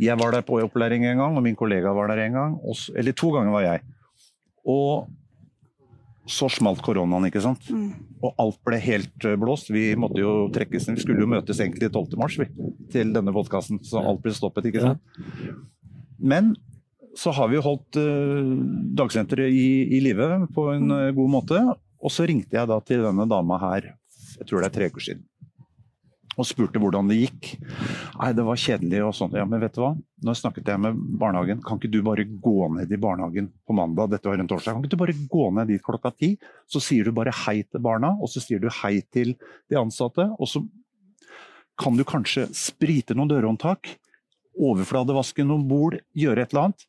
Jeg 0.00 0.18
var 0.18 0.34
der 0.34 0.42
på 0.46 0.58
opplæring 0.62 1.04
en 1.06 1.20
gang, 1.20 1.36
og 1.36 1.44
min 1.44 1.56
kollega 1.58 1.92
var 1.94 2.10
der 2.10 2.24
en 2.24 2.38
gang. 2.38 2.56
Eller 2.96 3.12
to 3.12 3.30
ganger 3.34 3.54
var 3.54 3.66
jeg. 3.66 3.84
Og 4.64 5.06
så 6.26 6.48
smalt 6.48 6.80
koronaen, 6.84 7.28
ikke 7.28 7.42
sant. 7.44 7.66
Mm. 7.68 7.90
Og 8.24 8.38
alt 8.40 8.60
ble 8.64 8.78
helt 8.80 9.26
eh, 9.28 9.36
blåst. 9.40 9.70
Vi 9.74 9.90
måtte 10.00 10.22
jo 10.22 10.48
trekkes. 10.54 10.88
Vi 10.88 11.02
skulle 11.02 11.24
jo 11.24 11.30
møtes 11.30 11.60
egentlig 11.60 11.90
12. 11.92 12.16
mars 12.20 12.38
vi, 12.40 12.48
til 12.92 13.12
denne 13.14 13.34
podkasten, 13.34 13.82
så 13.84 14.00
alt 14.00 14.22
ble 14.24 14.32
stoppet, 14.34 14.70
ikke 14.70 14.86
sant. 14.86 15.02
Men 16.18 16.54
så 17.18 17.34
har 17.36 17.50
vi 17.52 17.60
holdt 17.62 17.98
uh, 18.00 18.54
dagsenteret 18.98 19.52
i, 19.52 19.66
i 19.94 20.00
live 20.02 20.48
på 20.54 20.66
en 20.72 20.88
uh, 20.90 21.12
god 21.14 21.30
måte. 21.30 21.60
Og 22.04 22.12
så 22.12 22.26
ringte 22.26 22.56
jeg 22.56 22.70
da 22.70 22.80
til 22.82 23.04
denne 23.04 23.28
dama 23.30 23.60
her, 23.62 23.92
jeg 24.40 24.48
tror 24.48 24.64
det 24.64 24.70
er 24.70 24.74
tre 24.74 24.88
uker 24.90 25.04
siden. 25.04 25.22
Og 26.34 26.48
spurte 26.48 26.80
hvordan 26.82 27.10
det 27.10 27.20
gikk. 27.20 27.50
Nei, 28.18 28.30
det 28.36 28.44
var 28.46 28.60
kjedelig 28.60 29.02
og 29.06 29.14
sånn. 29.16 29.34
Ja, 29.38 29.46
men 29.48 29.62
vet 29.62 29.76
du 29.76 29.82
hva. 29.84 29.92
Nå 30.24 30.34
snakket 30.38 30.70
jeg 30.72 30.82
med 30.82 31.00
barnehagen. 31.20 31.60
Kan 31.64 31.80
ikke 31.80 31.92
du 31.92 32.00
bare 32.06 32.24
gå 32.26 32.68
ned 32.74 32.92
i 32.92 33.00
barnehagen 33.00 33.50
på 33.66 33.76
mandag? 33.76 34.12
Dette 34.14 34.30
var 34.30 34.40
en 34.42 34.50
torsdag. 34.50 34.74
Kan 34.74 34.84
ikke 34.84 34.96
du 34.96 35.02
bare 35.04 35.18
gå 35.30 35.50
ned 35.54 35.70
dit 35.70 35.84
klokka 35.84 36.14
ti? 36.14 36.34
Så 36.70 36.82
sier 36.82 37.06
du 37.06 37.14
bare 37.16 37.34
hei 37.44 37.60
til 37.62 37.84
barna, 37.84 38.14
og 38.18 38.32
så 38.32 38.42
sier 38.42 38.62
du 38.62 38.70
hei 38.82 38.96
til 39.14 39.36
de 39.70 39.78
ansatte. 39.78 40.26
Og 40.38 40.50
så 40.50 40.64
kan 41.80 41.98
du 41.98 42.06
kanskje 42.06 42.48
sprite 42.54 43.16
noen 43.18 43.30
dørhåndtak 43.30 43.96
overfladevaske 44.54 45.44
noen 45.46 45.66
bord, 45.68 45.98
gjøre 46.16 46.44
et 46.44 46.52
eller 46.52 46.68
annet. 46.68 46.86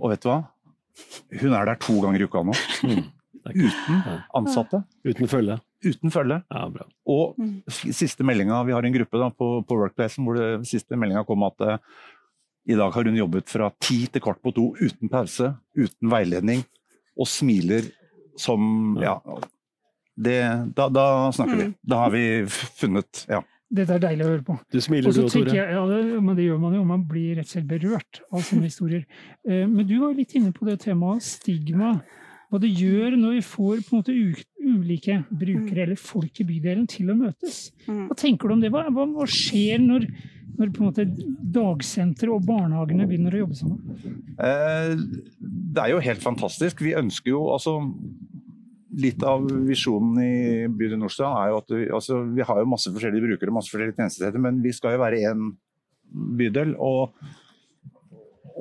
Og 0.00 0.12
vet 0.12 0.24
du 0.24 0.30
hva? 0.30 0.40
Hun 1.40 1.54
er 1.56 1.68
der 1.68 1.78
to 1.82 1.98
ganger 2.02 2.22
i 2.22 2.28
uka 2.28 2.42
nå. 2.46 2.56
Mm. 2.84 3.04
Uten 3.44 4.02
ansatte. 4.38 4.82
Uten 5.04 5.28
følge. 5.30 5.58
Uten 5.84 6.12
følge. 6.14 6.40
Ja, 6.50 6.64
og 7.12 7.38
mm. 7.40 7.54
siste 7.92 8.26
meldinga, 8.26 8.62
vi 8.66 8.74
har 8.76 8.86
en 8.86 8.96
gruppe 8.96 9.20
da, 9.20 9.30
på, 9.30 9.48
på 9.68 9.78
Workplacen 9.82 10.26
hvor 10.26 10.38
det 10.38 10.48
siste 10.70 10.98
meldinga 11.00 11.24
kom 11.28 11.44
at 11.46 11.64
uh, 11.64 11.76
i 12.64 12.76
dag 12.78 12.94
har 12.94 13.04
hun 13.04 13.18
jobbet 13.18 13.50
fra 13.52 13.68
ti 13.82 14.04
til 14.08 14.22
kvart 14.24 14.40
på 14.44 14.54
to 14.56 14.70
uten 14.80 15.10
pause, 15.12 15.50
uten 15.76 16.12
veiledning, 16.12 16.64
og 17.18 17.28
smiler 17.28 17.90
som 18.40 18.96
Ja. 19.02 19.18
Det, 20.14 20.38
da, 20.76 20.86
da, 20.88 21.32
snakker 21.34 21.56
vi. 21.58 21.66
Mm. 21.72 21.74
Da 21.82 21.96
har 22.04 22.10
vi 22.14 22.24
funnet 22.78 23.26
Ja. 23.28 23.42
Dette 23.74 23.96
er 23.96 24.02
deilig 24.02 24.22
å 24.22 24.28
høre 24.28 24.44
på. 24.46 24.54
Du 24.70 24.76
smiler 24.84 25.10
du 25.10 25.24
òg, 25.24 25.32
Tore. 25.32 25.50
Jeg, 25.50 25.72
ja, 25.74 25.80
det, 25.88 26.20
men 26.22 26.36
det 26.38 26.44
gjør 26.44 26.60
man 26.62 26.76
jo. 26.76 26.82
Man 26.86 27.06
blir 27.10 27.40
rett 27.40 27.48
og 27.48 27.54
slett 27.56 27.66
berørt 27.66 28.20
av 28.28 28.44
sånne 28.46 28.68
historier. 28.68 29.02
Eh, 29.48 29.64
men 29.66 29.88
du 29.88 29.96
var 29.98 30.12
litt 30.14 30.34
inne 30.38 30.52
på 30.54 30.68
det 30.68 30.76
temaet 30.84 31.24
stigma. 31.26 31.96
Hva 32.54 32.60
det 32.62 32.70
gjør 32.70 33.16
når 33.18 33.32
vi 33.34 33.40
får 33.42 33.80
på 33.82 33.96
en 33.96 33.98
måte 33.98 34.14
ulike 34.14 35.16
brukere 35.26 35.80
mm. 35.80 35.84
eller 35.88 35.98
folk 35.98 36.38
i 36.38 36.46
bydelen 36.46 36.84
til 36.86 37.10
å 37.10 37.16
møtes. 37.18 37.72
Mm. 37.88 38.04
Hva 38.06 38.16
tenker 38.20 38.46
du 38.46 38.54
om 38.54 38.62
det? 38.62 38.70
Hva, 38.70 38.84
hva, 38.94 39.08
hva 39.10 39.26
skjer 39.26 39.82
når, 39.82 40.06
når 40.60 40.70
på 40.70 40.84
en 40.84 40.92
måte 40.92 41.08
dagsenteret 41.56 42.30
og 42.30 42.46
barnehagene 42.46 43.08
begynner 43.10 43.34
å 43.34 43.42
jobbe 43.42 43.58
sammen? 43.58 44.14
Eh, 44.38 44.94
det 45.42 45.82
er 45.82 45.96
jo 45.96 46.04
helt 46.06 46.22
fantastisk. 46.22 46.84
Vi 46.86 46.94
ønsker 46.94 47.34
jo 47.34 47.42
altså 47.56 47.80
litt 49.02 49.26
av 49.26 49.50
visjonen 49.66 50.22
i 50.22 50.34
bydel 50.70 51.00
Nordstrand 51.02 51.40
er 51.40 51.50
jo 51.50 51.58
at 51.58 51.74
vi, 51.74 51.84
altså, 51.98 52.22
vi 52.38 52.46
har 52.46 52.62
jo 52.62 52.70
masse 52.70 52.94
forskjellige 52.94 53.32
brukere 53.32 53.58
masse 53.58 53.74
forskjellige 53.74 53.98
tjenestesteder, 53.98 54.46
men 54.46 54.62
vi 54.62 54.78
skal 54.78 54.94
jo 54.94 55.02
være 55.02 55.24
én 55.32 55.48
bydel. 56.38 56.76
og 56.78 57.18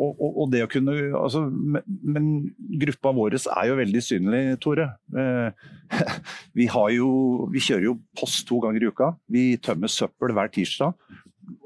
og, 0.04 0.20
og, 0.20 0.38
og, 0.44 0.52
det 0.54 0.64
å 0.66 0.70
kunne 0.72 0.94
altså, 1.18 1.44
men, 1.48 1.84
men, 2.04 2.30
gruppa 2.82 3.14
vår 3.16 3.38
er 3.40 3.70
jo 3.70 3.80
veldig 3.80 4.04
synlig, 4.04 4.42
Tore. 4.64 4.90
Eh, 5.16 5.68
vi, 6.58 6.68
jo, 6.96 7.10
vi, 7.54 7.64
kjører 7.64 7.88
jo 7.90 7.98
post 8.20 8.46
to 8.50 8.60
ganger 8.64 8.84
i 8.84 8.92
uka. 8.92 9.14
Vi 9.32 9.46
tømmer 9.64 9.92
søppel 9.92 10.36
hver 10.36 10.52
tirsdag. 10.54 10.98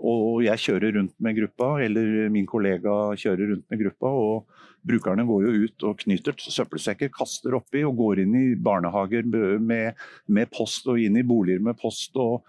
Og 0.08 0.42
jeg 0.42 0.62
kjører 0.64 0.96
rundt 0.96 1.14
med 1.22 1.36
gruppa, 1.38 1.76
eller 1.86 2.32
min 2.34 2.48
kollega 2.50 2.94
kjører 3.20 3.54
rundt 3.54 3.68
med 3.70 3.82
gruppa. 3.84 4.10
og 4.10 4.66
Brukerne 4.88 5.26
går 5.28 5.46
jo 5.46 5.54
ut 5.66 5.86
og 5.90 6.02
knyter 6.04 6.38
søppelsekker, 6.40 7.12
kaster 7.14 7.58
oppi 7.58 7.84
og 7.86 7.98
går 8.00 8.24
inn 8.24 8.36
i 8.40 8.46
barnehager 8.56 9.28
med, 9.28 9.98
med 10.26 10.54
post 10.54 10.88
og 10.88 11.02
inn 11.02 11.20
i 11.20 11.26
boliger 11.28 11.64
med 11.64 11.78
post. 11.82 12.16
Og, 12.18 12.46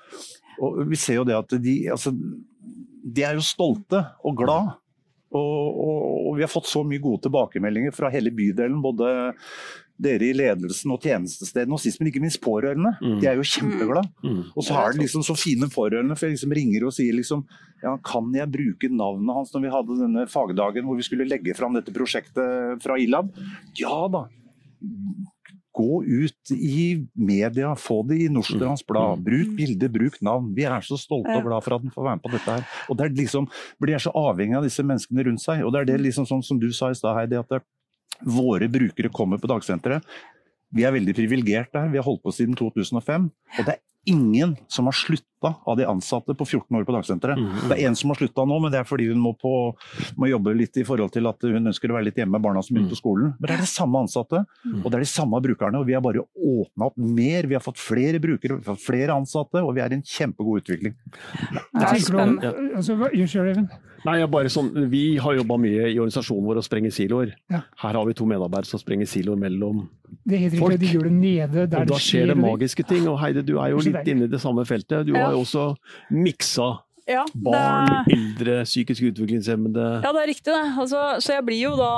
og 0.62 0.84
vi 0.88 0.98
ser 1.00 1.20
jo 1.20 1.26
det 1.28 1.36
at 1.38 1.56
de, 1.62 1.78
altså, 1.92 2.14
de 2.14 3.24
er 3.26 3.38
jo 3.38 3.44
stolte 3.44 4.04
og 4.22 4.38
glad. 4.38 4.76
Og, 5.28 5.80
og, 5.84 6.04
og, 6.28 6.32
vi 6.38 6.44
har 6.44 6.50
fått 6.50 6.70
så 6.70 6.80
mye 6.86 7.02
gode 7.02 7.26
tilbakemeldinger 7.26 7.92
fra 7.92 8.08
hele 8.12 8.32
bydelen. 8.34 8.80
Både 8.84 9.10
dere 9.98 10.28
i 10.28 10.34
ledelsen 10.36 10.92
og 10.94 11.02
tjenestestedene, 11.02 11.74
og 11.74 11.82
sist, 11.82 11.98
men 11.98 12.12
ikke 12.12 12.22
minst 12.22 12.40
pårørende. 12.44 12.94
Mm. 13.02 13.16
De 13.20 13.28
er 13.28 13.38
jo 13.38 13.46
kjempeglade. 13.46 14.08
Mm. 14.22 14.30
mm. 14.30 14.42
Og 14.54 14.66
så 14.66 14.78
er 14.78 14.94
det 14.94 15.02
liksom 15.02 15.24
så 15.26 15.36
fine 15.38 15.68
pårørende, 15.72 16.16
for 16.16 16.28
jeg 16.28 16.38
liksom 16.38 16.54
ringer 16.58 16.86
og 16.88 16.94
sier 16.96 17.16
liksom 17.16 17.44
ja, 17.82 17.92
Kan 18.02 18.32
jeg 18.34 18.50
bruke 18.50 18.88
navnet 18.90 19.36
hans 19.36 19.52
når 19.54 19.62
vi 19.62 19.74
hadde 19.74 19.98
denne 20.00 20.24
fagdagen 20.30 20.86
hvor 20.88 20.98
vi 20.98 21.04
skulle 21.06 21.28
legge 21.28 21.54
fram 21.54 21.76
dette 21.76 21.94
prosjektet 21.94 22.82
fra 22.82 22.96
Ilab? 22.98 23.30
Ja 23.78 24.00
da. 24.10 24.24
Gå 25.78 26.02
ut 26.04 26.52
i 26.54 26.84
media, 27.14 27.72
få 27.78 28.00
det 28.08 28.18
i 28.24 28.28
Norsk 28.32 28.58
Blad. 28.88 29.20
Mm. 29.20 29.24
Bruk 29.28 29.52
bilde, 29.58 29.90
bruk 29.94 30.20
navn. 30.26 30.50
Vi 30.56 30.66
er 30.66 30.84
så 30.86 30.98
stolte 30.98 31.36
og 31.38 31.46
glad 31.46 31.66
for 31.66 31.76
at 31.76 31.84
den 31.84 31.94
får 31.94 32.08
være 32.08 32.18
med 32.18 32.24
på 32.24 32.32
dette 32.34 32.56
her. 32.56 32.64
Og 32.88 32.98
det 32.98 33.06
er 33.06 33.18
liksom, 33.20 33.46
blir 33.78 33.94
jeg 33.94 34.06
så 34.08 34.14
avhengig 34.18 34.58
av 34.58 34.66
disse 34.66 34.84
menneskene 34.86 35.28
rundt 35.28 35.44
seg. 35.44 35.62
Og 35.66 35.74
det 35.74 35.84
er 35.84 35.92
det 35.92 36.00
liksom 36.08 36.26
sånn 36.28 36.42
som 36.46 36.58
du 36.62 36.70
sa 36.74 36.90
i 36.90 36.98
stad, 36.98 37.14
Heidi, 37.18 37.38
at 37.38 37.54
det, 37.54 37.62
våre 38.26 38.66
brukere 38.72 39.12
kommer 39.14 39.38
på 39.38 39.50
dagsenteret. 39.50 40.06
Vi 40.74 40.84
er 40.84 40.92
veldig 40.92 41.14
privilegerte 41.16 41.80
her. 41.80 41.92
Vi 41.92 42.00
har 42.00 42.04
holdt 42.04 42.24
på 42.26 42.34
siden 42.34 42.56
2005. 42.58 43.28
Og 43.30 43.62
det 43.62 43.76
er 43.76 43.82
ingen 44.06 44.56
som 44.68 44.84
har 44.84 44.92
slutta 44.92 45.54
av 45.64 45.76
de 45.76 45.84
ansatte 45.84 46.34
på 46.34 46.44
14 46.44 46.76
år 46.76 46.84
på 46.84 46.92
dagsenteret. 46.92 47.38
Mm. 47.38 47.68
Det 47.68 47.76
er 47.76 47.88
en 47.88 47.96
som 47.96 48.10
har 48.10 48.18
slutta 48.18 48.44
nå, 48.48 48.58
men 48.62 48.72
det 48.72 48.80
er 48.80 48.86
fordi 48.88 49.08
hun 49.10 49.20
må, 49.22 49.34
på, 49.38 49.52
må, 50.18 50.28
jobbe 50.30 50.54
litt 50.56 50.80
i 50.80 50.84
forhold 50.86 51.12
til 51.14 51.28
at 51.30 51.44
hun 51.46 51.70
ønsker 51.70 51.92
å 51.92 51.98
være 51.98 52.08
litt 52.08 52.20
hjemme 52.20 52.38
med 52.38 52.46
barna 52.46 52.62
som 52.64 52.74
begynner 52.74 52.94
på 52.94 52.98
mm. 52.98 53.02
skolen. 53.02 53.34
Men 53.38 53.50
det 53.50 53.56
er 53.58 53.64
de 53.64 53.70
samme 53.70 54.02
ansatte, 54.06 54.42
mm. 54.64 54.80
og 54.80 54.88
det 54.88 54.98
er 54.98 55.06
de 55.06 55.10
samme 55.12 55.42
brukerne. 55.44 55.82
Og 55.82 55.90
vi 55.90 55.96
har 55.98 56.04
bare 56.04 56.24
åpna 56.24 56.90
opp 56.90 56.98
mer. 56.98 57.50
Vi 57.50 57.58
har 57.58 57.64
fått 57.64 57.82
flere 57.82 58.22
brukere, 58.22 58.58
vi 58.58 58.66
har 58.66 58.78
fått 58.78 58.86
flere 58.86 59.18
ansatte, 59.18 59.62
og 59.62 59.76
vi 59.76 59.84
er 59.84 59.94
i 59.94 60.00
en 60.00 60.06
kjempegod 60.16 60.64
utvikling. 60.64 60.96
Det 61.52 61.92
om, 62.14 62.38
altså, 62.42 62.98
Unnskyld, 63.08 63.52
Even. 63.52 63.70
Nei, 64.06 64.26
bare 64.30 64.50
sånn, 64.52 64.70
Vi 64.90 65.16
har 65.18 65.34
jobba 65.34 65.56
mye 65.58 65.88
i 65.90 65.98
organisasjonen 65.98 66.46
vår 66.46 66.60
å 66.60 66.64
sprenge 66.64 66.90
siloer. 66.94 67.32
Ja. 67.50 67.62
Her 67.82 67.98
har 67.98 68.06
vi 68.06 68.14
to 68.14 68.26
medarbeidere 68.30 68.70
som 68.70 68.78
sprenger 68.78 69.06
siloer 69.10 69.38
mellom 69.40 69.88
Det 70.28 70.38
heter 70.38 70.58
Folk. 70.58 70.78
de 70.78 70.86
gjør 70.86 71.08
det 71.08 71.12
nede 71.12 71.66
der 71.66 71.80
Og 71.82 71.88
da 71.88 71.98
skjer 72.02 72.30
det 72.30 72.36
magiske 72.38 72.86
ting. 72.86 73.08
Og 73.10 73.18
Heide, 73.18 73.42
du 73.42 73.58
er 73.58 73.72
jo 73.74 73.82
litt 73.82 74.06
inne 74.06 74.28
i 74.28 74.30
det 74.30 74.40
samme 74.40 74.64
feltet. 74.68 75.06
Du 75.06 75.14
har 75.16 75.32
jo 75.32 75.42
også 75.42 75.74
miksa 76.14 76.78
Ja, 77.08 77.22
barn, 77.40 78.04
eldre, 78.12 78.58
psykisk 78.68 79.06
utviklingshemmede. 79.08 79.84
Ja, 80.04 80.10
det 80.12 80.20
er 80.20 80.28
riktig 80.28 80.52
det. 80.52 80.64
Altså, 80.82 81.00
så 81.24 81.32
jeg 81.38 81.44
blir 81.46 81.60
jo 81.62 81.70
da 81.78 81.88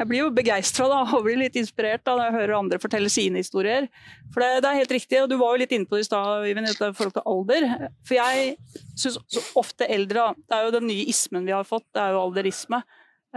jeg 0.00 0.08
blir 0.10 0.24
jo 0.24 0.30
begeistra 0.34 0.88
og 1.04 1.22
blir 1.22 1.38
litt 1.38 1.54
inspirert 1.60 2.02
da, 2.02 2.16
når 2.18 2.24
jeg 2.26 2.36
hører 2.40 2.54
andre 2.58 2.80
fortelle 2.82 3.12
sine 3.12 3.38
historier. 3.38 3.86
For 4.34 4.42
det, 4.42 4.64
det 4.64 4.70
er 4.72 4.80
helt 4.80 4.94
riktig, 4.96 5.20
og 5.22 5.30
du 5.30 5.36
var 5.38 5.54
jo 5.54 5.62
litt 5.62 5.74
inne 5.76 5.86
på 5.86 5.94
det 5.94 6.06
i 6.06 6.08
stad, 6.08 6.42
Øyvind, 6.42 6.72
i 6.72 6.74
forhold 6.90 7.14
til 7.14 7.28
alder. 7.34 7.68
For 8.08 8.18
jeg 8.18 8.56
syns 8.98 9.20
så 9.30 9.44
ofte 9.62 9.86
eldre 9.86 10.32
Det 10.42 10.58
er 10.58 10.66
jo 10.66 10.74
den 10.74 10.88
nye 10.90 11.06
ismen 11.14 11.46
vi 11.46 11.54
har 11.54 11.68
fått, 11.68 11.86
det 11.94 12.02
er 12.02 12.16
jo 12.16 12.24
alderisme. 12.26 12.82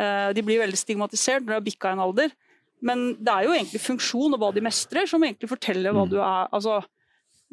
Eh, 0.02 0.32
De 0.34 0.46
blir 0.48 0.64
veldig 0.64 0.80
stigmatisert 0.82 1.46
når 1.46 1.54
de 1.54 1.60
har 1.60 1.68
bikka 1.70 1.94
en 1.94 2.04
alder. 2.10 2.34
Men 2.82 3.12
det 3.22 3.30
er 3.30 3.46
jo 3.46 3.54
egentlig 3.54 3.86
funksjon 3.86 4.34
og 4.34 4.42
hva 4.42 4.50
de 4.56 4.66
mestrer, 4.66 5.06
som 5.06 5.22
egentlig 5.22 5.52
forteller 5.54 5.94
hva 5.94 6.08
du 6.10 6.18
er. 6.18 6.50
Altså, 6.50 6.80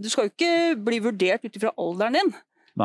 du 0.00 0.08
skal 0.08 0.24
jo 0.24 0.32
ikke 0.32 0.76
bli 0.88 1.04
vurdert 1.04 1.44
ut 1.44 1.56
ifra 1.60 1.74
alderen 1.76 2.16
din. 2.16 2.30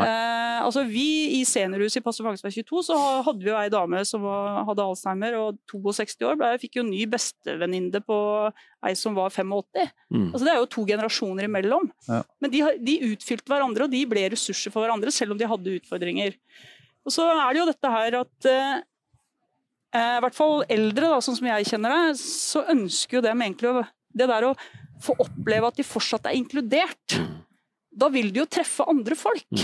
Eh, 0.02 0.60
altså 0.66 0.82
vi 0.90 1.04
I 1.40 1.44
seniorhuset 1.46 2.00
i 2.00 2.04
Pastor 2.06 2.26
Fagsvei 2.26 2.50
22 2.56 2.82
så 2.88 2.96
hadde 3.28 3.44
vi 3.44 3.52
jo 3.52 3.58
ei 3.60 3.70
dame 3.70 4.00
som 4.10 4.24
var, 4.26 4.64
hadde 4.66 4.86
alzheimer 4.88 5.36
og 5.38 5.58
62 5.70 6.26
år. 6.26 6.38
Jeg 6.54 6.62
fikk 6.64 6.80
jo 6.80 6.86
ny 6.88 7.04
bestevenninne 7.12 8.02
på 8.02 8.18
ei 8.88 8.94
som 8.98 9.14
var 9.18 9.30
85. 9.30 9.92
Mm. 10.10 10.30
Altså 10.32 10.44
Det 10.48 10.54
er 10.54 10.62
jo 10.62 10.70
to 10.78 10.86
generasjoner 10.90 11.46
imellom. 11.50 11.92
Ja. 12.08 12.22
Men 12.42 12.52
de, 12.56 12.64
har- 12.66 12.80
de 12.80 12.96
utfylte 13.12 13.52
hverandre, 13.54 13.86
og 13.86 13.92
de 13.94 14.02
ble 14.10 14.26
ressurser 14.34 14.72
for 14.74 14.82
hverandre, 14.86 15.12
selv 15.14 15.36
om 15.36 15.38
de 15.38 15.52
hadde 15.52 15.78
utfordringer. 15.82 16.34
Og 17.06 17.12
så 17.12 17.28
er 17.30 17.54
det 17.54 17.60
jo 17.62 17.70
dette 17.70 17.90
her 17.92 18.18
at 18.22 18.50
eh, 18.50 18.76
eh, 19.94 20.18
i 20.18 20.24
hvert 20.24 20.38
fall 20.38 20.64
eldre, 20.72 21.10
da, 21.14 21.20
sånn 21.22 21.38
som 21.38 21.48
jeg 21.52 21.68
kjenner 21.74 21.94
det, 21.98 22.18
så 22.24 22.64
ønsker 22.74 23.20
jo 23.20 23.26
dem 23.28 23.42
egentlig 23.46 23.70
å 23.76 23.84
Det 24.14 24.28
der 24.30 24.46
å 24.46 24.56
få 25.02 25.16
oppleve 25.20 25.68
at 25.68 25.76
de 25.80 25.84
fortsatt 25.84 26.28
er 26.30 26.36
inkludert. 26.38 27.16
Da 27.94 28.08
vil 28.14 28.30
de 28.34 28.40
jo 28.44 28.46
treffe 28.46 28.86
andre 28.88 29.16
folk. 29.18 29.64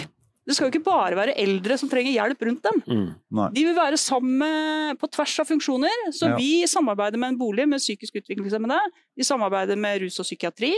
Det 0.49 0.55
skal 0.57 0.65
jo 0.65 0.71
ikke 0.73 0.87
bare 0.87 1.13
være 1.13 1.35
eldre 1.37 1.75
som 1.77 1.89
trenger 1.91 2.09
hjelp 2.15 2.39
rundt 2.47 2.63
dem. 2.65 2.79
Mm. 2.89 3.41
De 3.53 3.63
vil 3.67 3.75
være 3.77 3.99
sammen 4.01 4.97
på 4.97 5.09
tvers 5.13 5.35
av 5.43 5.45
funksjoner. 5.45 5.93
Så 6.09 6.31
Ja. 6.31 6.35
vi 6.39 6.65
samarbeider 6.65 7.21
med 7.21 7.35
en 7.35 7.37
bolig 7.37 7.67
med 7.69 7.77
psykisk 7.83 8.17
utviklingshemmede. 8.17 8.79
Vi 9.15 9.23
samarbeider 9.27 9.77
med 9.77 10.01
rus 10.01 10.17
og 10.19 10.25
psykiatri. 10.25 10.73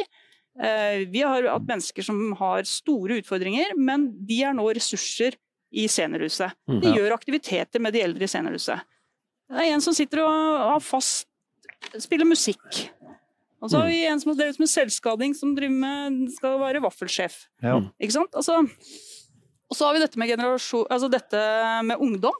Eh, 0.60 1.06
Vi 1.08 1.22
har 1.24 1.48
hatt 1.48 1.64
mennesker 1.66 2.04
som 2.04 2.34
har 2.36 2.64
store 2.68 3.22
utfordringer, 3.22 3.72
men 3.78 4.10
de 4.28 4.42
er 4.44 4.52
nå 4.54 4.68
ressurser 4.76 5.38
i 5.72 5.88
seniorhuset. 5.88 6.52
Mm. 6.68 6.82
De 6.82 6.88
Ja. 6.90 6.96
gjør 6.98 7.14
aktiviteter 7.16 7.80
med 7.80 7.94
de 7.94 8.02
eldre 8.02 8.24
i 8.24 8.28
seniorhuset. 8.28 8.82
Det 9.50 9.58
er 9.60 9.74
en 9.74 9.80
som 9.82 9.94
sitter 9.94 10.20
og 10.20 10.74
har 10.74 10.80
fast 10.82 11.28
spiller 11.98 12.26
musikk. 12.28 12.90
Og 13.62 13.70
så 13.70 13.78
har 13.80 13.88
vi 13.88 14.04
en 14.06 14.20
som 14.20 14.32
har 14.36 14.44
drevet 14.44 14.60
med 14.60 14.68
selvskading, 14.68 15.34
som 15.36 15.56
driver 15.56 15.70
med, 15.72 16.32
skal 16.34 16.60
være 16.60 16.82
vaffelsjef. 16.82 17.46
Ja. 17.64 17.80
Ikke 18.02 18.12
sant? 18.12 18.32
Altså, 18.34 18.68
og 19.72 19.78
så 19.78 19.88
har 19.88 19.96
vi 19.96 20.02
dette 20.04 20.20
med, 20.20 20.32
altså 20.36 21.08
dette 21.12 21.42
med 21.88 22.02
ungdom. 22.04 22.36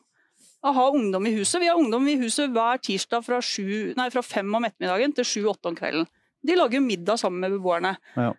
Å 0.62 0.74
ha 0.78 0.84
ungdom 0.94 1.26
i 1.26 1.32
huset. 1.40 1.58
Vi 1.64 1.70
har 1.72 1.80
ungdom 1.80 2.06
i 2.12 2.18
huset 2.22 2.52
hver 2.54 2.78
tirsdag 2.84 3.24
fra, 3.26 3.40
sju, 3.42 3.94
nei, 3.98 4.10
fra 4.14 4.22
fem 4.22 4.52
om 4.54 4.68
ettermiddagen 4.68 5.16
til 5.18 5.26
sju-åtte 5.26 5.72
om 5.72 5.78
kvelden. 5.80 6.06
De 6.46 6.58
lager 6.60 6.84
middag 6.84 7.18
sammen 7.22 7.40
med 7.42 7.56
beboerne. 7.56 7.96
Ja. 8.20 8.34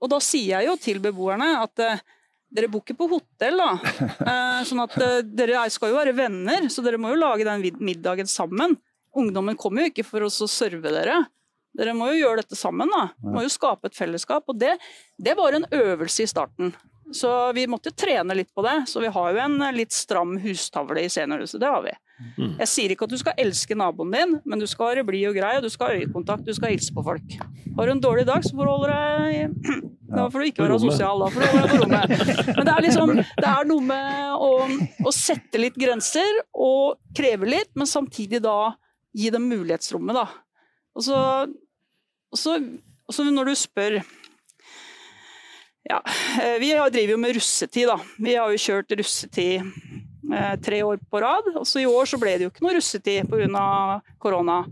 Og 0.00 0.12
da 0.12 0.20
sier 0.22 0.60
jeg 0.60 0.68
jo 0.68 0.76
til 0.84 1.00
beboerne 1.02 1.48
at 1.64 1.82
eh, 1.82 2.04
dere 2.54 2.68
bor 2.70 2.84
ikke 2.84 2.94
på 3.00 3.08
hotell, 3.16 3.58
da. 3.58 3.72
Eh, 4.30 4.60
sånn 4.68 4.84
at 4.84 4.94
eh, 5.02 5.16
dere 5.26 5.56
er- 5.64 5.72
skal 5.74 5.90
jo 5.90 5.98
være 5.98 6.14
venner, 6.20 6.68
så 6.70 6.84
dere 6.86 7.00
må 7.02 7.10
jo 7.14 7.18
lage 7.18 7.48
den 7.48 7.64
middagen 7.82 8.30
sammen. 8.30 8.76
Ungdommen 9.16 9.58
kommer 9.58 9.82
jo 9.88 9.90
ikke 9.94 10.06
for 10.06 10.28
oss 10.28 10.38
å 10.44 10.48
serve 10.50 10.92
dere. 10.94 11.18
Dere 11.74 11.96
må 11.98 12.12
jo 12.12 12.20
gjøre 12.20 12.44
dette 12.44 12.58
sammen, 12.58 12.90
da. 12.94 13.08
Må 13.26 13.42
jo 13.46 13.50
skape 13.50 13.90
et 13.90 13.98
fellesskap. 13.98 14.46
Og 14.50 14.58
det, 14.58 14.76
det 15.18 15.34
var 15.38 15.54
en 15.58 15.66
øvelse 15.70 16.24
i 16.26 16.30
starten. 16.30 16.72
Så 17.12 17.52
vi 17.52 17.66
måtte 17.66 17.90
trene 17.90 18.34
litt 18.34 18.52
på 18.54 18.62
det. 18.62 18.84
Så 18.86 19.00
vi 19.02 19.10
har 19.10 19.32
jo 19.32 19.42
en 19.42 19.62
eh, 19.62 19.74
litt 19.74 19.92
stram 19.94 20.36
hustavle 20.42 21.02
i 21.02 21.10
seniorhuset. 21.10 21.60
Det 21.60 21.70
har 21.70 21.82
vi. 21.84 21.94
Mm. 22.36 22.52
Jeg 22.60 22.68
sier 22.68 22.92
ikke 22.92 23.06
at 23.08 23.14
du 23.14 23.20
skal 23.20 23.38
elske 23.40 23.76
naboen 23.78 24.12
din, 24.12 24.34
men 24.44 24.60
du 24.60 24.66
skal 24.68 24.92
være 24.92 25.06
blid 25.08 25.30
og 25.30 25.38
grei, 25.38 25.54
og 25.56 25.64
du 25.64 25.70
skal 25.72 25.88
ha 25.88 26.02
øyekontakt, 26.02 26.44
du 26.44 26.52
skal 26.56 26.74
hilse 26.74 26.92
på 26.94 27.04
folk. 27.06 27.38
Har 27.78 27.88
du 27.88 27.94
en 27.94 28.02
dårlig 28.02 28.26
dag, 28.28 28.44
så 28.44 28.52
får 28.56 28.68
du 28.68 28.72
holde 28.74 28.92
deg 28.92 29.72
Da 30.10 30.24
får 30.26 30.42
du 30.42 30.46
ikke 30.48 30.64
være 30.64 30.78
sosial, 30.82 31.22
da 31.22 31.28
får 31.30 31.44
du 31.44 31.46
holde 31.46 31.62
deg 31.62 31.72
på 31.72 31.80
rommet. 31.84 32.54
Men 32.56 32.64
det 32.66 32.72
er 32.74 32.84
liksom 32.86 33.12
Det 33.22 33.50
er 33.50 33.68
noe 33.70 33.86
med 33.86 34.32
å, 34.42 34.50
å 35.06 35.12
sette 35.14 35.60
litt 35.62 35.78
grenser 35.78 36.40
og 36.50 36.98
kreve 37.16 37.46
litt, 37.48 37.70
men 37.78 37.88
samtidig 37.88 38.42
da 38.42 38.72
gi 39.16 39.30
dem 39.32 39.46
mulighetsrommet, 39.50 40.18
da. 40.18 40.26
Og 40.98 41.06
så, 41.06 41.20
og 42.30 42.38
så, 42.38 42.56
og 43.06 43.14
så 43.14 43.26
når 43.30 43.52
du 43.52 43.58
spør 43.58 44.00
Ja, 45.88 46.02
eh, 46.42 46.58
vi 46.60 46.72
driver 46.74 47.14
jo 47.14 47.18
med 47.20 47.34
russetid, 47.36 47.88
da. 47.88 47.98
Vi 48.18 48.36
har 48.36 48.52
jo 48.52 48.60
kjørt 48.60 48.92
russetid 48.98 49.62
eh, 50.32 50.56
tre 50.60 50.82
år 50.84 51.00
på 51.10 51.22
rad. 51.22 51.52
Og 51.56 51.66
så 51.66 51.80
i 51.82 51.88
år 51.88 52.08
så 52.10 52.20
ble 52.20 52.36
det 52.36 52.48
jo 52.48 52.52
ikke 52.52 52.66
noe 52.66 52.76
russetid 52.76 53.30
pga. 53.30 54.00
korona. 54.20 54.64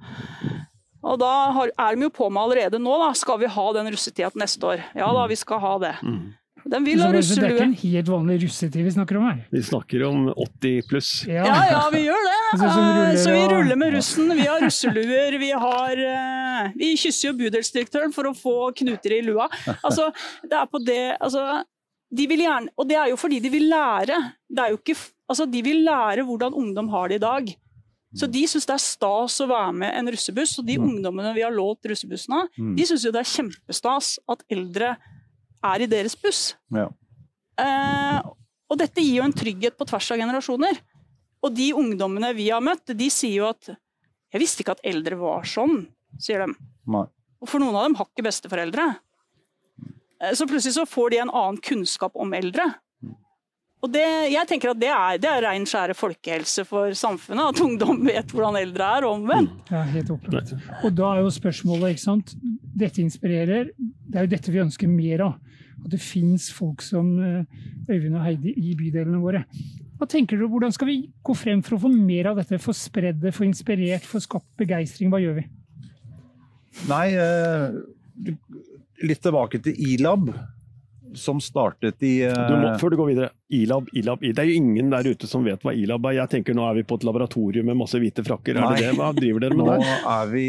Og 1.08 1.16
da 1.20 1.32
er 1.70 1.96
de 1.96 2.08
jo 2.08 2.10
på 2.12 2.28
med 2.28 2.42
allerede 2.42 2.80
nå, 2.82 2.98
da. 3.00 3.12
Skal 3.16 3.40
vi 3.40 3.50
ha 3.54 3.66
den 3.76 3.90
russetida 3.94 4.30
til 4.34 4.42
neste 4.44 4.66
år? 4.74 4.84
Ja 4.98 5.08
da, 5.14 5.26
vi 5.30 5.38
skal 5.38 5.62
ha 5.64 5.74
det. 5.82 5.94
Mm. 6.02 6.34
Den 6.66 6.84
vil 6.84 7.00
ha 7.00 7.08
russelue. 7.12 7.42
det 7.42 7.48
er 7.48 7.54
ikke 7.56 7.66
en 7.68 7.76
helt 7.82 8.08
vanlig 8.12 8.36
russetid 8.42 8.84
vi 8.84 8.90
snakker 8.90 9.16
om 9.20 9.24
her. 9.28 9.38
Vi 9.52 9.62
snakker 9.62 10.02
om 10.08 10.26
80 10.34 10.82
pluss. 10.88 11.10
Ja. 11.28 11.44
Ja, 11.46 11.58
ja, 11.70 11.82
vi 11.94 12.02
gjør 12.06 12.26
det. 12.28 12.36
Så 13.22 13.30
vi 13.32 13.44
ruller 13.52 13.76
med 13.76 13.94
russen. 13.94 14.28
Vi 14.36 14.46
har 14.46 14.60
russeluer. 14.64 15.38
Vi 15.38 15.50
har 15.52 16.02
eh, 16.08 16.72
Vi 16.76 16.92
kysser 16.96 17.30
jo 17.30 17.36
bydelsdirektøren 17.38 18.12
for 18.14 18.28
å 18.30 18.34
få 18.36 18.56
knuter 18.76 19.18
i 19.18 19.22
lua. 19.22 19.48
Altså, 19.82 20.10
det 20.42 20.56
er 20.58 20.66
på 20.72 20.80
det 20.84 21.00
Altså, 21.20 21.62
de 22.10 22.24
vil 22.26 22.40
gjerne 22.40 22.70
Og 22.80 22.88
det 22.88 22.96
er 22.96 23.10
jo 23.12 23.16
fordi 23.20 23.38
de 23.44 23.50
vil 23.52 23.68
lære. 23.70 24.16
Det 24.48 24.64
er 24.64 24.74
jo 24.74 24.78
ikke 24.82 24.96
Altså, 25.28 25.44
de 25.50 25.60
vil 25.62 25.82
lære 25.84 26.24
hvordan 26.24 26.54
ungdom 26.56 26.88
har 26.88 27.08
det 27.08 27.18
i 27.20 27.24
dag. 27.24 27.50
Så 28.16 28.24
de 28.32 28.40
syns 28.48 28.64
det 28.64 28.72
er 28.72 28.80
stas 28.80 29.34
å 29.44 29.46
være 29.50 29.72
med 29.76 29.92
en 29.92 30.08
russebuss. 30.08 30.54
Og 30.62 30.64
de 30.64 30.78
ungdommene 30.80 31.34
vi 31.36 31.42
har 31.44 31.52
lånt 31.52 31.84
russebussen 31.84 32.32
av, 32.38 32.46
Mm. 32.56 32.70
de 32.78 32.86
syns 32.88 33.04
jo 33.04 33.12
det 33.12 33.20
er 33.20 33.28
kjempestas 33.28 34.14
at 34.32 34.40
eldre 34.48 34.94
er 35.64 35.82
i 35.84 35.90
deres 35.90 36.14
buss. 36.18 36.54
Ja. 36.74 36.88
Eh, 37.58 38.20
og 38.68 38.78
dette 38.78 39.02
gir 39.02 39.20
jo 39.20 39.26
en 39.26 39.34
trygghet 39.34 39.76
på 39.78 39.86
tvers 39.88 40.10
av 40.14 40.20
generasjoner. 40.20 40.78
Og 41.42 41.54
de 41.54 41.70
ungdommene 41.78 42.32
vi 42.36 42.48
har 42.50 42.62
møtt, 42.64 42.94
de 42.96 43.10
sier 43.10 43.42
jo 43.42 43.48
at 43.48 43.68
'jeg 43.68 44.40
visste 44.40 44.62
ikke 44.62 44.76
at 44.76 44.84
eldre 44.84 45.16
var 45.16 45.42
sånn', 45.42 45.86
sier 46.18 46.46
de. 46.46 46.54
Nei. 46.86 47.06
Og 47.40 47.48
for 47.48 47.58
noen 47.60 47.74
av 47.76 47.84
dem 47.84 47.94
har 47.94 48.06
ikke 48.06 48.26
besteforeldre. 48.26 48.98
Eh, 50.20 50.32
Så 50.34 50.46
plutselig 50.46 50.74
så 50.74 50.86
får 50.86 51.10
de 51.10 51.18
en 51.18 51.30
annen 51.30 51.60
kunnskap 51.60 52.12
om 52.14 52.32
eldre. 52.34 52.74
Og 53.78 53.90
det, 53.94 54.04
jeg 54.32 54.48
tenker 54.50 54.72
at 54.72 54.78
det 54.80 54.88
er, 54.90 55.18
det 55.22 55.28
er 55.30 55.44
rein 55.46 55.66
skjære 55.68 55.94
folkehelse 55.94 56.64
for 56.66 56.94
samfunnet, 56.98 57.52
at 57.52 57.60
ungdom 57.62 58.00
vet 58.08 58.32
hvordan 58.34 58.58
eldre 58.58 58.88
er, 58.98 59.06
og 59.06 59.20
omvendt. 59.20 59.70
Ja, 59.70 59.84
helt 59.86 60.10
opplagt. 60.10 60.54
Og 60.82 60.96
da 60.98 61.12
er 61.14 61.22
jo 61.22 61.30
spørsmålet, 61.34 61.94
ikke 61.94 62.02
sant. 62.08 62.34
Dette 62.78 63.04
inspirerer. 63.04 63.70
Det 63.78 64.18
er 64.18 64.26
jo 64.26 64.32
dette 64.34 64.54
vi 64.54 64.64
ønsker 64.64 64.90
mer 64.90 65.22
av. 65.28 65.36
At 65.78 65.92
det 65.94 66.00
fins 66.02 66.48
folk 66.50 66.82
som 66.82 67.12
eh, 67.22 67.44
Øyvind 67.86 68.18
og 68.18 68.24
Heidi 68.26 68.56
i 68.58 68.74
bydelene 68.74 69.22
våre. 69.22 69.44
Hva 69.98 70.06
tenker 70.10 70.38
dere, 70.38 70.50
Hvordan 70.50 70.74
skal 70.74 70.90
vi 70.90 70.98
gå 71.22 71.38
frem 71.38 71.62
for 71.62 71.78
å 71.78 71.82
få 71.86 71.92
mer 71.94 72.32
av 72.32 72.42
dette? 72.42 72.58
Få 72.62 72.74
spredd 72.74 73.22
det, 73.22 73.34
få 73.34 73.46
inspirert, 73.46 74.06
få 74.06 74.18
skapt 74.22 74.50
begeistring? 74.58 75.14
Hva 75.14 75.22
gjør 75.22 75.38
vi? 75.38 75.46
Nei, 76.90 77.06
eh, 77.14 78.34
litt 79.06 79.22
tilbake 79.22 79.62
til 79.62 79.78
Ilab, 79.94 80.32
som 81.16 81.40
startet 81.42 82.02
i 82.04 82.14
uh... 82.26 82.34
Du 82.48 82.56
må, 82.58 82.72
før 82.80 82.92
du 82.92 82.98
går 83.00 83.10
videre, 83.12 83.30
ILAB, 83.54 83.88
ILAB 83.96 84.26
Det 84.26 84.42
er 84.42 84.50
jo 84.50 84.58
ingen 84.60 84.90
der 84.92 85.08
ute 85.08 85.28
som 85.30 85.46
vet 85.46 85.62
hva 85.64 85.72
ILAB 85.76 86.10
er. 86.10 86.18
Jeg 86.22 86.32
tenker 86.36 86.56
nå 86.56 86.66
er 86.68 86.80
vi 86.80 86.84
på 86.88 86.98
et 86.98 87.06
laboratorium 87.08 87.70
med 87.70 87.78
masse 87.80 88.00
hvite 88.00 88.24
frakker. 88.26 88.58
Er 88.58 88.66
Nei. 88.66 88.74
det 88.76 88.90
det? 88.90 88.96
Hva 88.98 89.12
driver 89.16 89.46
dere 89.46 89.56
med 89.58 89.64
Nå 89.64 89.78
der? 89.78 89.96
er 90.14 90.32
vi 90.32 90.46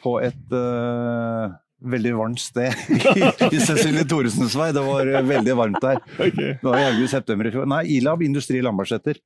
på 0.00 0.14
et 0.22 0.54
uh, 0.54 1.56
veldig 1.80 2.12
varmt 2.18 2.42
sted 2.42 2.74
i 3.54 3.60
Cecilie 3.62 4.04
Thoresens 4.08 4.56
vei. 4.58 4.70
Det 4.76 4.84
var 4.84 5.08
eh, 5.10 5.24
veldig 5.26 5.56
varmt 5.58 5.80
der. 5.84 6.02
Okay. 6.30 6.56
Det 6.60 6.66
var 6.66 6.78
i 6.78 6.88
august-september 6.90 7.48
i 7.48 7.54
fjor. 7.54 7.68
Nei, 7.70 7.84
Ilab 7.96 8.22
Industri 8.22 8.60
Lambertseter. 8.62 9.18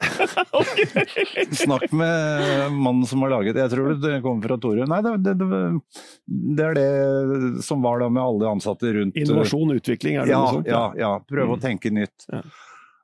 Snakk 1.52 1.92
med 1.92 2.72
mannen 2.72 3.06
som 3.06 3.20
har 3.24 3.30
laget 3.34 3.56
Jeg 3.60 3.70
tror 3.74 3.94
det 4.00 4.20
kommer 4.24 4.46
fra 4.48 4.56
Tore. 4.62 4.86
Nei, 4.88 5.00
det, 5.04 5.12
det, 5.26 5.34
det, 5.40 5.60
det 6.56 6.66
er 6.70 6.78
det 6.78 7.64
som 7.66 7.82
var 7.84 8.00
da 8.02 8.08
med 8.12 8.22
alle 8.22 8.48
ansatte 8.54 8.92
rundt. 8.96 9.16
Innovasjon 9.16 9.66
Innovasjon, 9.68 9.76
utvikling, 9.80 10.16
er 10.20 10.24
det 10.28 10.34
Ja, 10.34 10.40
noe 10.44 10.56
sånt? 10.58 10.70
ja, 10.70 10.82
ja. 11.00 11.12
Prøve 11.28 11.56
å 11.56 11.60
tenke 11.62 11.92
nytt. 11.94 12.26
Ja. 12.32 12.42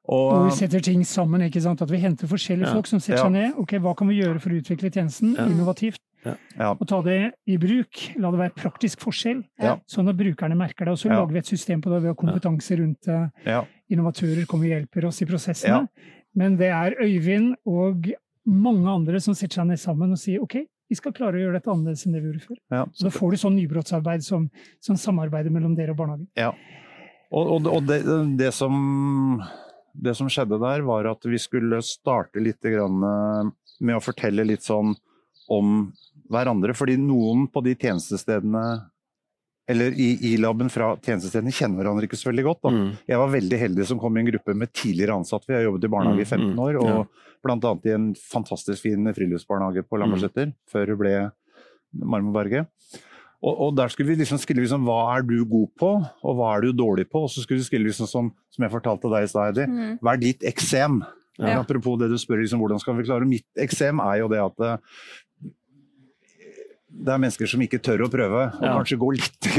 Og, 0.07 0.27
Og 0.33 0.43
vi 0.47 0.55
setter 0.55 0.81
ting 0.87 1.01
sammen. 1.05 1.43
ikke 1.49 1.61
sant? 1.65 1.81
At 1.83 1.91
vi 1.91 1.99
henter 1.99 2.29
forskjellige 2.31 2.69
Ja. 2.69 2.75
folk 2.79 2.87
som 2.87 3.01
setter 3.01 3.19
Ja. 3.19 3.25
seg 3.27 3.33
ned. 3.33 3.55
ok, 3.59 3.73
Hva 3.83 3.97
kan 3.99 4.09
vi 4.09 4.21
gjøre 4.23 4.41
for 4.41 4.51
å 4.51 4.61
utvikle 4.63 4.91
tjenesten 4.95 5.35
Ja. 5.37 5.47
innovativt? 5.51 5.99
Ja. 6.57 6.73
Og 6.75 6.87
ta 6.89 7.03
det 7.03 7.35
i 7.47 7.57
bruk. 7.57 8.17
La 8.19 8.31
det 8.33 8.39
være 8.41 8.55
praktisk 8.55 8.99
forskjell, 9.05 9.45
Ja. 9.63 9.77
sånn 9.87 10.09
at 10.09 10.17
brukerne 10.17 10.57
merker 10.57 10.85
det. 10.87 10.93
Og 10.95 10.99
så 10.99 11.09
Ja. 11.11 11.21
lager 11.21 11.33
vi 11.33 11.39
et 11.39 11.47
system 11.47 11.81
på 11.83 11.91
det. 11.91 12.03
Vi 12.03 12.09
har 12.09 12.15
kompetanse 12.15 12.77
rundt 12.79 13.01
det. 13.05 13.31
ja. 13.45 13.65
Innovatører 13.91 14.47
kommer 14.47 14.65
og 14.67 14.71
hjelper 14.89 15.05
oss 15.07 15.23
i 15.23 15.27
prosessene. 15.27 15.89
Men 16.37 16.57
det 16.61 16.71
er 16.75 16.97
Øyvind 17.01 17.55
og 17.69 18.09
mange 18.47 18.89
andre 18.93 19.21
som 19.23 19.35
setter 19.35 19.63
seg 19.63 19.71
ned 19.71 19.81
sammen 19.83 20.15
og 20.15 20.21
sier 20.21 20.43
OK, 20.45 20.61
vi 20.87 20.99
skal 20.99 21.15
klare 21.17 21.39
å 21.39 21.43
gjøre 21.43 21.59
dette 21.59 21.71
annerledes 21.73 22.05
enn 22.07 22.15
det 22.15 22.23
vi 22.23 22.31
gjorde 22.31 22.47
før. 22.47 22.59
Ja. 22.71 22.83
Så 22.95 23.09
da 23.09 23.13
får 23.15 23.33
du 23.33 23.41
sånn 23.43 23.57
nybrottsarbeid 23.59 24.25
som, 24.27 24.49
som 24.85 24.99
samarbeider 25.01 25.55
mellom 25.55 25.75
dere 25.79 25.97
og 25.97 26.01
barnehagen. 26.01 26.29
Ja. 26.39 26.53
Og, 27.35 27.57
og, 27.57 27.71
og 27.73 27.89
det, 27.89 28.01
det, 28.39 28.53
som, 28.55 28.77
det, 29.93 30.15
som, 30.15 30.31
skjedde 30.31 30.61
der, 30.63 30.85
var 30.87 31.09
at 31.11 31.27
vi 31.27 31.41
skulle 31.43 31.81
starte 31.83 32.43
litt 32.43 32.63
med 32.63 33.97
å 33.97 34.05
fortelle 34.05 34.47
litt 34.47 34.63
sånn 34.67 34.95
om 35.51 35.73
hverandre. 36.31 36.77
Fordi 36.77 36.95
noen 37.01 37.49
på 37.51 37.65
de 37.67 37.75
tjenestestedene 37.75 38.67
eller 39.67 39.95
i, 39.99 40.09
i 40.31 40.37
laben 40.39 40.69
fra 40.71 40.93
tjenestestedene 41.03 41.55
kjenner 41.55 41.83
hverandre 41.83 42.07
ikke 42.07 42.19
så 42.19 42.31
veldig 42.31 42.45
godt. 42.47 42.69
Mm. 42.71 42.91
Jeg 43.11 43.19
var 43.23 43.33
veldig 43.33 43.59
heldig 43.65 43.87
som 43.89 43.99
kom 43.99 44.15
i 44.15 44.23
en 44.23 44.29
gruppe 44.29 44.55
med 44.55 44.71
tidligere 44.71 45.17
ansatte. 45.19 45.51
Vi 45.51 45.57
har 45.57 45.67
jobbet 45.67 45.89
i 45.89 45.91
barnehage 45.91 46.23
i 46.23 46.29
15 46.29 46.45
mm, 46.45 46.53
mm. 46.53 46.63
år. 46.67 46.79
og 46.83 46.93
ja. 46.93 47.33
Bl.a. 47.47 47.73
i 47.87 47.95
en 47.95 48.07
fantastisk 48.19 48.87
fin 48.87 49.11
friluftsbarnehage 49.15 49.85
på 49.87 49.99
Lambertseter, 50.01 50.49
mm. 50.51 50.57
før 50.71 50.95
hun 50.95 51.03
ble 51.03 51.13
Marmorberget. 52.15 52.71
Og, 53.45 53.53
og, 53.53 53.75
der 53.77 53.91
skulle 53.93 54.15
vi 54.15 54.23
liksom 54.23 54.41
skrive 54.43 54.65
liksom, 54.65 54.87
hva 54.89 55.17
er 55.17 55.27
du 55.27 55.37
god 55.47 55.69
på, 55.79 55.91
og 56.01 56.39
hva 56.39 56.55
er 56.55 56.65
du 56.65 56.73
dårlig 56.75 57.07
på. 57.11 57.27
Og 57.27 57.31
så 57.31 57.43
skulle 57.43 57.61
vi 57.61 57.69
skrive 57.69 57.91
liksom 57.91 58.09
som, 58.11 58.33
som 58.55 58.67
jeg 58.67 58.73
fortalte 58.73 59.13
deg 59.13 59.27
i 59.27 59.31
stad, 59.31 59.63
mm. 59.67 59.99
hva 60.01 60.15
er 60.15 60.23
ditt 60.23 60.47
eksem? 60.47 61.03
Ja. 61.37 61.59
Apropos 61.61 61.99
det 62.01 62.09
du 62.09 62.17
spør, 62.17 62.41
liksom, 62.41 62.63
hvordan 62.63 62.81
skal 62.81 62.97
vi 62.97 63.05
klare 63.05 63.29
Mitt 63.29 63.61
eksem 63.61 64.01
er 64.01 64.23
jo 64.23 64.29
det 64.33 64.39
at 64.41 64.63
eh, 64.65 64.95
det 66.97 67.13
er 67.13 67.21
mennesker 67.23 67.51
som 67.51 67.63
ikke 67.65 67.81
tør 67.85 68.07
å 68.07 68.11
prøve, 68.13 68.47
og 68.49 68.65
ja. 68.65 68.73
kanskje 68.79 68.99
går 69.01 69.19
litt 69.19 69.51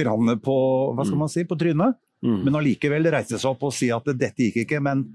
på, 0.44 0.58
hva 0.96 1.06
skal 1.06 1.18
mm. 1.18 1.22
man 1.22 1.32
si, 1.32 1.46
på 1.48 1.58
trynet. 1.60 2.00
Mm. 2.26 2.42
Men 2.48 2.58
allikevel 2.60 3.12
reise 3.14 3.38
seg 3.38 3.52
opp 3.52 3.68
og 3.68 3.76
si 3.76 3.92
at 3.94 4.10
dette 4.18 4.48
gikk 4.48 4.64
ikke, 4.64 4.82
men 4.84 5.06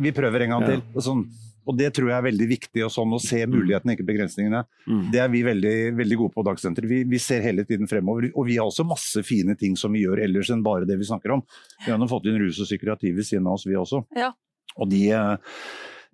vi 0.00 0.12
prøver 0.16 0.44
en 0.44 0.54
gang 0.54 0.64
ja. 0.66 0.74
til. 0.74 0.84
Og, 0.92 1.00
sånn. 1.04 1.22
og, 1.64 1.76
Det 1.78 1.90
tror 1.96 2.10
jeg 2.10 2.16
er 2.16 2.26
veldig 2.26 2.48
viktig, 2.50 2.84
sånn, 2.92 3.16
å 3.16 3.20
se 3.22 3.40
mm. 3.42 3.54
mulighetene, 3.56 3.96
ikke 3.96 4.08
begrensningene. 4.10 4.62
Mm. 4.84 5.02
Det 5.14 5.22
er 5.24 5.32
vi 5.32 5.42
veldig, 5.46 5.74
veldig 6.00 6.20
gode 6.20 6.36
på 6.36 6.46
Dagsenteret. 6.50 6.90
Vi, 6.90 7.00
vi, 7.08 7.22
ser 7.22 7.44
hele 7.46 7.66
tiden 7.68 7.90
fremover. 7.90 8.28
Og 8.34 8.48
vi 8.50 8.58
har 8.60 8.68
også 8.68 8.86
masse 8.88 9.24
fine 9.26 9.56
ting 9.60 9.78
som 9.80 9.96
vi 9.96 10.04
gjør 10.04 10.24
ellers 10.26 10.52
enn 10.52 10.64
bare 10.66 10.88
det 10.88 10.98
vi 11.00 11.08
snakker 11.08 11.38
om. 11.38 11.44
Vi 11.84 11.92
har 11.92 12.00
nå 12.00 12.10
fått 12.10 12.28
inn 12.30 12.40
rus 12.42 12.60
og 12.60 12.68
psykiatri 12.68 13.14
ved 13.16 13.28
siden 13.28 13.48
av 13.48 13.58
oss, 13.58 13.68
vi 13.68 13.78
også. 13.80 14.04
Ja. 14.18 14.32
Og 14.74 14.90
de, 14.90 15.04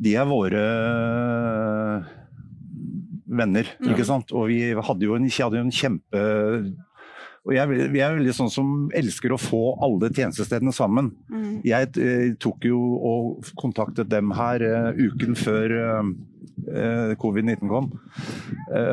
de 0.03 0.17
er 0.21 0.29
våre 0.29 0.65
venner. 3.31 3.69
Mm. 3.79 3.93
ikke 3.95 4.07
sant? 4.09 4.33
Og 4.35 4.49
vi 4.51 4.61
hadde 4.75 5.07
jo 5.07 5.17
en, 5.17 5.29
hadde 5.31 5.61
jo 5.61 5.67
en 5.67 5.75
kjempe 5.75 6.23
og 7.51 7.57
jeg, 7.57 7.79
jeg, 7.91 8.03
er 8.07 8.15
veldig 8.15 8.33
sånn 8.37 8.51
som 8.53 8.67
elsker 8.95 9.35
å 9.35 9.41
få 9.41 9.63
alle 9.83 10.13
tjenestestedene 10.15 10.71
sammen. 10.75 11.11
Mm. 11.27 11.55
Jeg 11.67 11.89
eh, 11.99 12.27
tok 12.39 12.67
jo 12.69 12.79
og 13.11 13.49
kontaktet 13.59 14.11
dem 14.11 14.31
her 14.39 14.63
uh, 14.63 14.91
uken 14.95 15.35
før 15.39 15.75
uh, 15.75 16.13
uh, 16.69 17.15
covid-19 17.19 17.67
kom. 17.71 17.89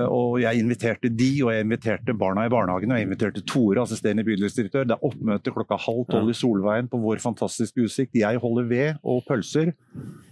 og 0.09 0.39
jeg 0.41 0.63
inviterte 0.63 1.11
de, 1.13 1.29
og 1.45 1.51
jeg 1.53 1.67
inviterte 1.67 2.15
barna 2.17 2.47
i 2.47 2.51
barnehagen, 2.51 2.95
og 2.95 2.97
jeg 2.97 3.07
inviterte 3.07 3.43
Tore, 3.45 3.83
assisterende 3.83 4.25
bydelsdirektør. 4.25 4.87
Det 4.89 4.97
er 4.97 5.05
oppmøte 5.05 5.53
klokka 5.53 5.77
halv 5.85 6.07
tolv 6.09 6.33
i 6.33 6.37
Solveien 6.37 6.89
på 6.89 7.01
vår 7.03 7.21
fantastiske 7.21 7.85
utsikt. 7.85 8.17
Jeg 8.17 8.41
holder 8.41 8.67
ved 8.71 9.03
og 9.05 9.21
pølser. 9.29 9.75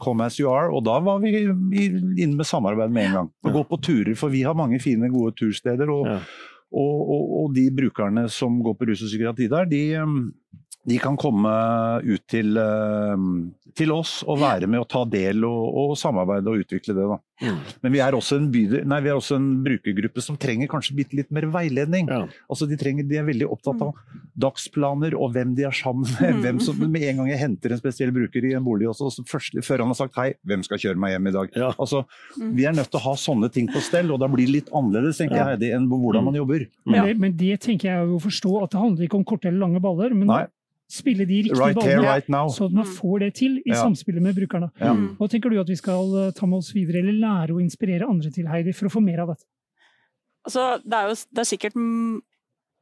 Come 0.02 0.26
as 0.26 0.40
you 0.42 0.50
are. 0.50 0.74
Og 0.74 0.82
da 0.88 0.98
var 1.06 1.22
vi 1.22 1.46
inne 1.46 2.34
med 2.34 2.50
samarbeid 2.50 2.90
med 2.90 3.12
en 3.12 3.16
gang. 3.20 3.32
Og 3.46 3.60
gå 3.60 3.66
på 3.70 3.82
turer, 3.92 4.14
for 4.18 4.34
vi 4.34 4.42
har 4.48 4.58
mange 4.58 4.82
fine, 4.82 5.14
gode 5.14 5.38
tursteder. 5.38 5.94
og 5.94 6.10
ja 6.10 6.20
og, 6.76 6.96
og, 7.16 7.24
og, 7.40 7.52
de 7.56 7.70
brukerne 7.72 8.28
som 8.32 8.60
går 8.64 8.76
på 8.76 8.90
rus 8.90 9.04
og 9.06 9.12
psykiatri 9.12 9.48
der, 9.52 9.70
de, 9.72 9.84
de 10.86 10.98
kan 11.02 11.18
komme 11.18 11.52
ut 12.06 12.24
til, 12.30 12.58
til 13.78 13.94
oss 13.94 14.20
og 14.26 14.38
være 14.44 14.70
med 14.70 14.84
og 14.84 14.90
ta 14.92 15.02
del 15.10 15.46
og, 15.48 15.64
og 15.82 15.96
samarbeide 15.98 16.52
og 16.52 16.66
utvikle 16.66 16.94
det. 16.98 17.08
Mm. 17.42 17.58
Men 17.84 17.92
vi 17.92 18.00
er, 18.00 18.16
by, 18.54 18.62
nei, 18.88 19.00
vi 19.04 19.10
er, 19.12 19.18
også 19.18 19.36
en 19.36 19.48
brukergruppe 19.66 20.24
som 20.24 20.38
trenger 20.40 20.70
kanskje 20.72 20.96
bitte 20.96 21.18
litt 21.18 21.34
mer 21.36 21.50
veiledning. 21.52 22.08
Ja. 22.08 22.22
Altså 22.48 22.68
de, 22.70 22.78
trenger, 22.80 23.08
de, 23.10 23.18
er 23.20 23.28
veldig 23.28 23.50
opptatt 23.52 23.82
av 23.84 23.98
dagsplaner 24.40 25.18
og 25.18 25.34
hvem 25.36 25.56
de 25.58 25.66
er 25.68 25.76
sammen 25.76 26.08
med. 26.16 26.40
Hvem 26.46 26.62
som, 26.64 26.80
med 26.80 27.04
en 27.10 27.22
gang 27.22 27.32
jeg 27.34 27.42
henter 27.42 27.76
en 27.76 27.82
spesiell 27.82 28.14
bruker 28.16 28.46
i 28.46 28.54
en 28.56 28.66
bolig, 28.66 28.88
også, 28.92 29.26
først, 29.28 29.60
før 29.66 29.84
han 29.84 29.92
har 29.92 30.00
sagt 30.00 30.20
hei, 30.22 30.30
hvem 30.48 30.64
skal 30.68 30.82
kjøre 30.86 31.02
meg 31.02 31.16
hjem 31.16 31.32
i 31.32 31.36
dag? 31.36 31.62
Ja. 31.66 31.72
Altså, 31.76 32.06
vi 32.38 32.68
er 32.70 32.76
nødt 32.78 32.94
til 32.94 33.02
å 33.02 33.08
ha 33.10 33.16
sånne 33.20 33.50
ting 33.52 33.72
på 33.72 33.84
stell, 33.84 34.14
og 34.14 34.22
da 34.22 34.30
blir 34.32 34.48
det 34.48 34.60
litt 34.60 34.76
annerledes 34.76 35.20
tenker 35.20 35.42
ja. 35.42 35.56
jeg, 35.56 35.74
enn 35.76 35.90
hvordan 35.92 36.30
man 36.30 36.38
jobber. 36.38 36.70
Men 36.86 37.10
det, 37.10 37.18
men 37.26 37.40
det, 37.40 37.56
tenker 37.66 37.92
jeg 37.92 38.14
å 38.16 38.22
forstå, 38.22 38.54
at 38.62 38.76
det 38.76 38.86
handler 38.86 39.10
ikke 39.10 39.20
om 39.20 39.28
korte 39.28 39.50
eller 39.50 39.66
lange 39.66 39.84
baller. 39.84 40.16
men 40.16 40.30
Nei 40.30 40.46
spille 40.92 41.26
de 41.26 41.42
riktige 41.48 41.58
right 41.58 41.78
ballene, 41.78 42.06
right 42.06 42.28
så 42.54 42.68
man 42.70 42.86
mm. 42.86 42.94
får 43.00 43.20
det 43.20 43.32
til 43.40 43.58
i 43.66 43.72
ja. 43.72 43.82
samspillet 43.82 44.22
med 44.22 44.36
brukerne. 44.38 44.70
Ja. 44.80 44.94
Mm. 44.94 45.16
Hva 45.18 45.28
tenker 45.32 45.50
du 45.50 45.60
at 45.60 45.70
vi 45.70 45.78
skal 45.80 46.14
eh, 46.22 46.32
ta 46.38 46.46
med 46.50 46.62
oss 46.62 46.72
videre, 46.76 47.02
eller 47.02 47.18
lære 47.18 47.56
å 47.56 47.62
inspirere 47.64 48.10
andre 48.10 48.32
til, 48.34 48.48
Heidi, 48.52 48.74
for 48.76 48.90
å 48.90 48.94
få 48.94 49.02
mer 49.04 49.24
av 49.24 49.34
dette? 49.34 49.48
Altså, 50.46 50.68
det 50.86 51.00
er 51.00 51.10
jo 51.10 51.16
det 51.34 51.42
er 51.42 51.50
sikkert 51.50 51.80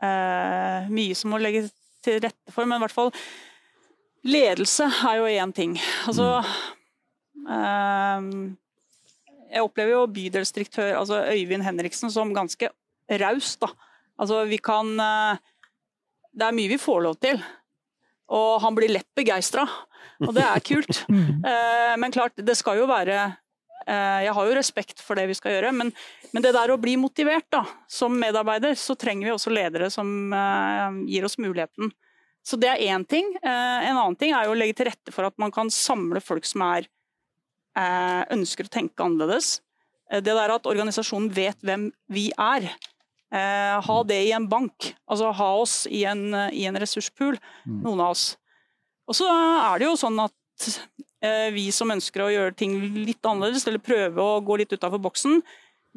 uh, 0.03 0.91
mye 0.91 1.15
som 1.15 1.31
må 1.31 1.39
legge 1.39 1.69
til 2.03 2.19
rette 2.19 2.51
for, 2.51 2.67
men 2.67 2.81
i 2.81 2.83
hvert 2.83 2.95
fall 2.95 3.13
ledelse 4.27 4.89
er 5.07 5.21
jo 5.21 5.31
én 5.31 5.55
ting. 5.55 5.77
Altså 6.11 6.27
uh, 7.47 8.19
Jeg 9.47 9.63
opplever 9.63 9.95
jo 9.95 10.03
bydelsdirektør 10.11 10.99
altså 10.99 11.23
Øyvind 11.31 11.63
Henriksen 11.63 12.11
som 12.11 12.35
ganske 12.35 12.67
raus, 13.23 13.55
da. 13.63 13.71
Altså, 14.19 14.43
vi 14.51 14.59
kan 14.59 14.91
uh, 14.99 15.39
Det 16.35 16.49
er 16.49 16.59
mye 16.59 16.75
vi 16.75 16.81
får 16.81 17.03
lov 17.07 17.15
til. 17.23 17.39
Og 18.31 18.61
han 18.63 18.75
blir 18.75 18.91
lett 18.91 19.09
begeistra, 19.17 19.65
og 20.23 20.33
det 20.35 20.45
er 20.45 20.65
kult. 20.65 21.03
Eh, 21.43 21.95
men 21.99 22.13
klart, 22.13 22.37
det 22.39 22.53
skal 22.55 22.77
jo 22.79 22.85
være 22.87 23.15
eh, 23.19 24.19
Jeg 24.23 24.33
har 24.35 24.47
jo 24.47 24.55
respekt 24.55 25.01
for 25.03 25.19
det 25.19 25.25
vi 25.27 25.35
skal 25.35 25.57
gjøre, 25.57 25.73
men, 25.75 25.89
men, 26.31 26.43
det 26.43 26.53
der 26.55 26.71
å 26.71 26.79
bli 26.79 26.95
motivert 26.99 27.45
da, 27.51 27.63
som 27.91 28.15
medarbeider, 28.19 28.77
så 28.79 28.95
trenger 28.99 29.27
vi 29.27 29.33
også 29.33 29.51
ledere 29.53 29.89
som 29.93 30.33
eh, 30.33 31.01
gir 31.11 31.27
oss 31.27 31.37
muligheten. 31.41 31.91
Så 32.43 32.59
det 32.59 32.71
er 32.71 32.85
én 32.91 33.05
ting. 33.07 33.29
En 33.39 33.95
annen 33.95 34.17
ting 34.19 34.33
er 34.35 34.49
jo 34.49 34.51
å 34.51 34.57
legge 34.57 34.75
til 34.75 34.89
rette 34.89 35.13
for 35.15 35.23
at 35.23 35.37
man 35.39 35.51
kan 35.55 35.69
samle 35.71 36.19
folk 36.19 36.43
som 36.43 36.65
er, 36.65 36.89
ønsker 38.35 38.67
å 38.67 38.73
tenke 38.73 39.05
annerledes. 39.05 39.61
Det 40.11 40.27
der 40.27 40.51
at 40.51 40.67
organisasjonen 40.67 41.29
vet 41.31 41.63
hvem 41.63 41.85
vi 42.11 42.25
er. 42.35 42.67
Eh, 43.33 43.81
ha 43.81 43.97
det 44.05 44.19
i 44.27 44.31
en 44.35 44.45
bank. 44.49 44.93
Altså 45.09 45.31
ha 45.33 45.49
oss 45.57 45.83
i 45.89 46.03
en, 46.05 46.27
i 46.53 46.67
en 46.69 46.77
ressurspool, 46.77 47.39
mm. 47.65 47.81
noen 47.81 48.03
av 48.05 48.13
oss. 48.13 48.27
Og 49.09 49.17
så 49.17 49.27
er 49.33 49.81
det 49.81 49.89
jo 49.89 49.97
sånn 49.99 50.21
at 50.21 50.67
eh, 51.23 51.49
vi 51.55 51.67
som 51.73 51.91
ønsker 51.93 52.23
å 52.23 52.31
gjøre 52.31 52.55
ting 52.57 52.77
litt 53.01 53.25
annerledes, 53.25 53.65
eller 53.67 53.83
prøve 53.83 54.21
å 54.21 54.41
gå 54.45 54.59
litt 54.61 54.75
utafor 54.75 55.01
boksen, 55.03 55.41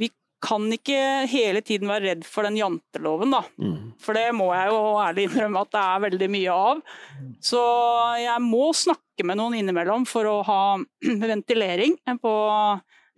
vi 0.01 0.11
kan 0.43 0.65
ikke 0.73 1.27
hele 1.31 1.63
tiden 1.65 1.91
være 1.91 2.11
redd 2.11 2.27
for 2.29 2.49
den 2.49 2.59
janteloven, 2.59 3.37
da. 3.37 3.43
Mm. 3.61 3.93
For 4.03 4.17
det 4.17 4.27
må 4.37 4.51
jeg 4.55 4.73
jo 4.73 4.81
ærlig 5.05 5.29
innrømme 5.29 5.63
at 5.65 5.73
det 5.77 5.85
er 5.85 6.05
veldig 6.07 6.33
mye 6.33 6.59
av. 6.73 6.83
Så 7.45 7.63
jeg 8.23 8.45
må 8.45 8.67
snakke 8.77 9.29
med 9.29 9.41
noen 9.41 9.57
innimellom 9.61 10.09
for 10.09 10.29
å 10.29 10.37
ha 10.47 10.61
ventilering 11.33 11.97
på 12.23 12.35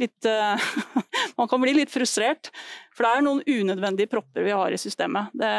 litt 0.02 0.28
uh, 0.28 0.68
Man 1.38 1.50
kan 1.50 1.62
bli 1.62 1.74
litt 1.76 1.92
frustrert. 1.92 2.52
For 2.94 3.06
det 3.06 3.12
er 3.12 3.24
noen 3.26 3.42
unødvendige 3.46 4.10
propper 4.10 4.46
vi 4.46 4.54
har 4.54 4.74
i 4.74 4.80
systemet. 4.80 5.32
Det 5.36 5.54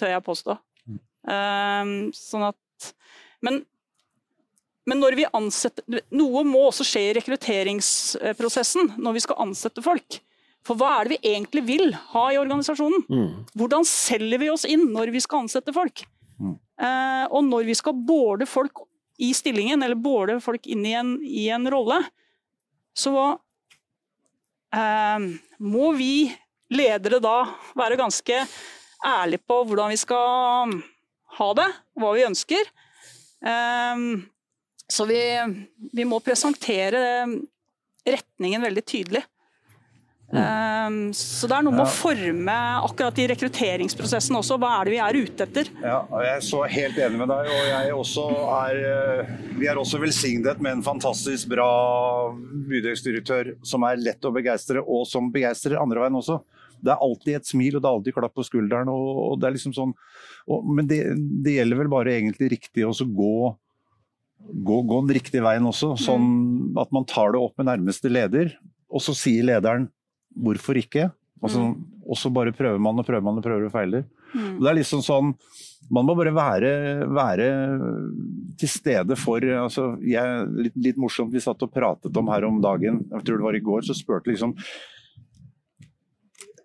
tør 0.00 0.12
jeg 0.16 0.26
påstå. 0.26 0.58
Um, 1.26 1.96
sånn 2.14 2.46
at 2.52 2.92
Men 3.42 3.64
men 4.86 5.00
når 5.02 5.16
vi 5.18 5.24
ansetter 5.34 6.02
Noe 6.14 6.44
må 6.46 6.68
også 6.68 6.84
skje 6.86 7.08
i 7.08 7.14
rekrutteringsprosessen 7.16 8.92
når 9.02 9.16
vi 9.16 9.22
skal 9.24 9.40
ansette 9.42 9.82
folk. 9.82 10.20
For 10.66 10.78
hva 10.78 10.92
er 10.98 11.06
det 11.06 11.16
vi 11.16 11.32
egentlig 11.32 11.62
vil 11.66 11.94
ha 12.12 12.26
i 12.32 12.38
organisasjonen? 12.40 13.04
Mm. 13.10 13.32
Hvordan 13.58 13.86
selger 13.86 14.42
vi 14.42 14.50
oss 14.50 14.66
inn 14.66 14.88
når 14.94 15.12
vi 15.14 15.22
skal 15.22 15.44
ansette 15.44 15.74
folk? 15.74 16.02
Mm. 16.42 16.56
Eh, 16.82 17.24
og 17.30 17.44
når 17.46 17.68
vi 17.68 17.76
skal 17.78 17.94
båle 18.08 18.48
folk 18.50 18.82
i 19.22 19.30
stillingen, 19.34 19.82
eller 19.82 19.98
båle 19.98 20.40
folk 20.44 20.66
inn 20.68 20.82
i 20.86 20.96
en, 20.98 21.14
i 21.22 21.46
en 21.54 21.70
rolle, 21.72 22.00
så 22.98 23.14
eh, 23.22 23.38
må 24.74 25.92
vi 25.96 26.26
ledere 26.74 27.20
da 27.22 27.36
være 27.78 27.98
ganske 28.00 28.40
ærlige 29.06 29.44
på 29.46 29.60
hvordan 29.68 29.92
vi 29.92 29.98
skal 30.00 30.74
ha 31.38 31.48
det, 31.58 31.68
hva 32.00 32.12
vi 32.16 32.24
ønsker. 32.26 32.72
Eh, 33.46 34.02
så 34.88 35.06
vi, 35.08 35.20
vi, 35.92 36.04
må 36.06 36.20
presentere 36.22 37.00
retningen 38.06 38.62
veldig 38.62 38.84
tydelig. 38.86 39.22
Um, 40.26 41.12
så 41.14 41.46
det 41.46 41.54
er 41.54 41.62
noe 41.62 41.76
med 41.76 41.84
ja. 41.84 41.86
å 41.86 41.94
forme 41.94 42.54
akkurat 42.82 43.18
i 43.22 43.28
rekrutteringsprosessen 43.30 44.34
også. 44.34 44.56
Hva 44.58 44.72
er 44.80 44.88
det 44.88 44.94
vi 44.96 44.98
er 45.04 45.18
ute 45.22 45.46
etter? 45.46 45.70
Ja, 45.84 46.00
jeg 46.24 46.32
er 46.32 46.42
så 46.42 46.64
helt 46.66 46.98
enig 46.98 47.20
med 47.20 47.30
deg. 47.30 47.50
og 47.54 47.68
jeg 47.70 47.94
også 47.94 48.24
er, 48.56 48.80
eh, 48.90 49.30
Vi 49.60 49.70
er 49.70 49.78
også 49.78 50.00
velsignet 50.02 50.58
med 50.58 50.78
en 50.78 50.84
fantastisk 50.86 51.52
bra 51.54 51.70
bydelsdirektør 52.42 53.54
som 53.62 53.86
er 53.86 54.02
lett 54.02 54.26
å 54.26 54.34
begeistre, 54.34 54.82
og 54.82 55.06
som 55.06 55.30
begeistrer 55.30 55.78
andre 55.78 56.02
veien 56.02 56.18
også. 56.18 56.40
Det 56.82 56.92
er 56.92 57.06
alltid 57.06 57.38
et 57.38 57.46
smil 57.46 57.76
og 57.76 57.84
det 57.84 57.88
er 57.88 57.94
alltid 57.94 58.18
klapp 58.18 58.34
på 58.34 58.46
skulderen. 58.50 58.90
Og, 58.90 59.10
og 59.30 59.40
det 59.40 59.46
er 59.46 59.54
liksom 59.54 59.78
sånn, 59.78 59.94
og, 60.50 60.66
men 60.66 60.90
det, 60.90 61.04
det, 61.14 61.60
gjelder 61.60 61.84
vel 61.84 61.92
bare 61.92 62.18
egentlig 62.18 62.50
riktig 62.58 62.82
å 62.82 62.90
gå 62.90 63.54
gå, 64.46 64.82
gå 64.82 65.04
den 65.06 65.14
riktige 65.16 65.46
veien 65.46 65.70
også. 65.70 65.94
Sånn 66.02 66.74
at 66.82 66.90
man 66.90 67.06
tar 67.06 67.30
det 67.34 67.46
opp 67.46 67.54
med 67.62 67.70
nærmeste 67.70 68.10
leder, 68.10 68.56
og 68.90 69.02
så 69.02 69.14
sier 69.14 69.46
lederen 69.46 69.86
hvorfor 70.36 70.78
ikke? 70.80 71.08
Og 71.44 71.50
så, 71.52 71.60
og 72.08 72.16
så 72.16 72.30
bare 72.32 72.52
prøver 72.56 72.80
man 72.80 72.96
og 72.98 73.04
prøver 73.06 73.22
man 73.24 73.36
og 73.38 73.44
prøver 73.44 73.66
og 73.68 73.72
feiler. 73.74 74.04
Mm. 74.34 74.58
Det 74.62 74.68
er 74.70 74.76
liksom 74.78 75.02
sånn 75.04 75.34
Man 75.92 76.02
må 76.08 76.16
bare 76.18 76.32
være, 76.34 76.70
være 77.14 77.44
til 78.58 78.68
stede 78.72 79.14
for 79.20 79.38
altså, 79.38 79.92
jeg, 80.02 80.46
litt, 80.64 80.74
litt 80.82 80.96
morsomt, 80.98 81.30
vi 81.30 81.38
satt 81.44 81.62
og 81.62 81.70
pratet 81.70 82.16
om 82.18 82.26
her 82.32 82.42
om 82.48 82.56
dagen, 82.64 83.04
jeg 83.12 83.22
tror 83.28 83.38
det 83.38 83.46
var 83.46 83.54
i 83.60 83.62
går, 83.62 83.84
så 83.86 83.94
spurte 83.94 84.32
liksom 84.32 84.56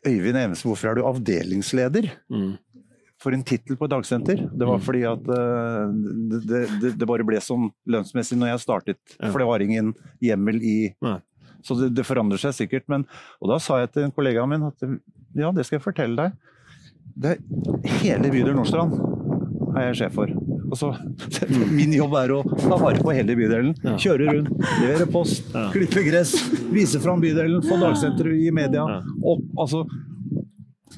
Øyvind 0.08 0.38
Evensen, 0.40 0.66
hvorfor 0.72 0.90
er 0.90 0.98
du 0.98 1.04
avdelingsleder? 1.06 2.08
Mm. 2.34 2.56
For 3.22 3.36
en 3.38 3.44
tittel 3.46 3.78
på 3.78 3.86
et 3.86 3.92
dagsenter. 3.94 4.40
Det 4.50 4.66
var 4.66 4.80
Mm. 4.80 4.86
fordi 4.88 5.02
at 5.06 5.28
uh, 5.30 5.92
det, 6.42 6.62
det, 6.82 6.98
det 6.98 7.06
bare 7.08 7.24
ble 7.28 7.38
sånn 7.38 7.68
lønnsmessig 7.86 8.40
når 8.42 8.56
jeg 8.56 8.64
startet. 8.64 8.98
Ja. 9.20 9.30
For 9.30 9.38
det 9.38 9.46
var 9.52 9.62
ingen 9.62 9.92
hjemmel 10.20 10.58
i 10.66 10.78
Nei. 11.06 11.20
Så 11.64 11.78
det, 11.80 11.92
det 11.98 12.06
forandrer 12.08 12.42
seg 12.42 12.56
sikkert. 12.58 12.88
Men, 12.92 13.06
og 13.42 13.52
da 13.54 13.60
sa 13.62 13.80
jeg 13.84 13.92
til 13.96 14.08
en 14.08 14.14
kollega 14.16 14.46
min 14.50 14.64
at 14.70 14.82
ja, 15.38 15.52
det 15.56 15.66
skal 15.68 15.80
jeg 15.80 15.86
fortelle 15.86 16.16
deg. 16.18 16.38
Det 17.22 17.38
hele 18.02 18.32
bydel 18.32 18.56
Nordstrand 18.56 18.96
er 19.78 19.90
jeg 19.92 20.00
sjef 20.02 20.16
for. 20.20 20.32
Og 20.72 20.78
så, 20.80 20.90
min 21.80 21.92
jobb 21.96 22.14
er 22.22 22.34
å 22.38 22.42
ta 22.48 22.78
vare 22.80 23.02
på 23.04 23.14
hele 23.16 23.36
bydelen. 23.40 23.74
Ja. 23.84 23.98
Kjøre 24.00 24.30
rundt, 24.38 24.52
levere 24.82 25.08
post, 25.12 25.50
Ja. 25.54 25.66
klippe 25.74 26.04
gress, 26.08 26.36
vise 26.72 27.00
fram 27.04 27.22
bydelen, 27.24 27.64
få 27.68 27.80
dagsenter 27.82 28.32
i 28.36 28.52
media. 28.56 28.86
Ja. 28.98 29.02
Opp, 29.34 29.44
altså 29.60 29.86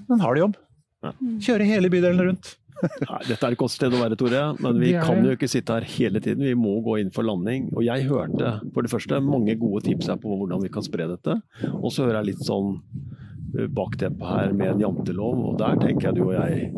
En 0.10 0.22
hard 0.22 0.40
jobb. 0.40 0.56
Ja. 1.04 1.12
Kjøre 1.46 1.66
hele 1.70 1.90
bydelen 1.94 2.22
rundt. 2.30 2.56
Nei, 2.84 3.20
dette 3.30 3.48
er 3.48 3.56
et 3.56 3.60
godt 3.60 3.74
sted 3.74 3.94
å 3.96 4.00
være, 4.02 4.18
Tore, 4.20 4.44
men 4.64 4.80
vi 4.82 4.94
kan 4.96 5.24
jo 5.24 5.34
ikke 5.38 5.50
sitte 5.52 5.78
her 5.78 5.88
hele 5.96 6.22
tiden. 6.24 6.44
Vi 6.46 6.56
må 6.60 6.76
gå 6.86 6.98
inn 7.02 7.12
for 7.16 7.26
landing. 7.28 7.70
Og 7.76 7.86
jeg 7.86 8.08
hørte 8.10 8.58
for 8.74 8.86
det 8.86 8.92
første 8.94 9.20
mange 9.24 9.56
gode 9.62 9.84
tips 9.88 10.10
her 10.12 10.20
på 10.22 10.34
hvordan 10.40 10.64
vi 10.64 10.72
kan 10.74 10.86
spre 10.86 11.08
dette. 11.12 11.38
Og 11.80 11.92
så 11.94 12.08
hører 12.08 12.22
jeg 12.22 12.34
litt 12.34 12.44
sånn 12.48 12.76
eh, 13.58 13.70
bakteppe 13.72 14.28
her 14.28 14.52
med 14.58 14.76
en 14.76 14.84
jantelov, 14.84 15.40
og 15.52 15.62
der 15.62 15.80
tenker 15.84 16.10
jeg 16.10 16.20
du 16.20 16.26
og 16.28 16.36
jeg 16.38 16.74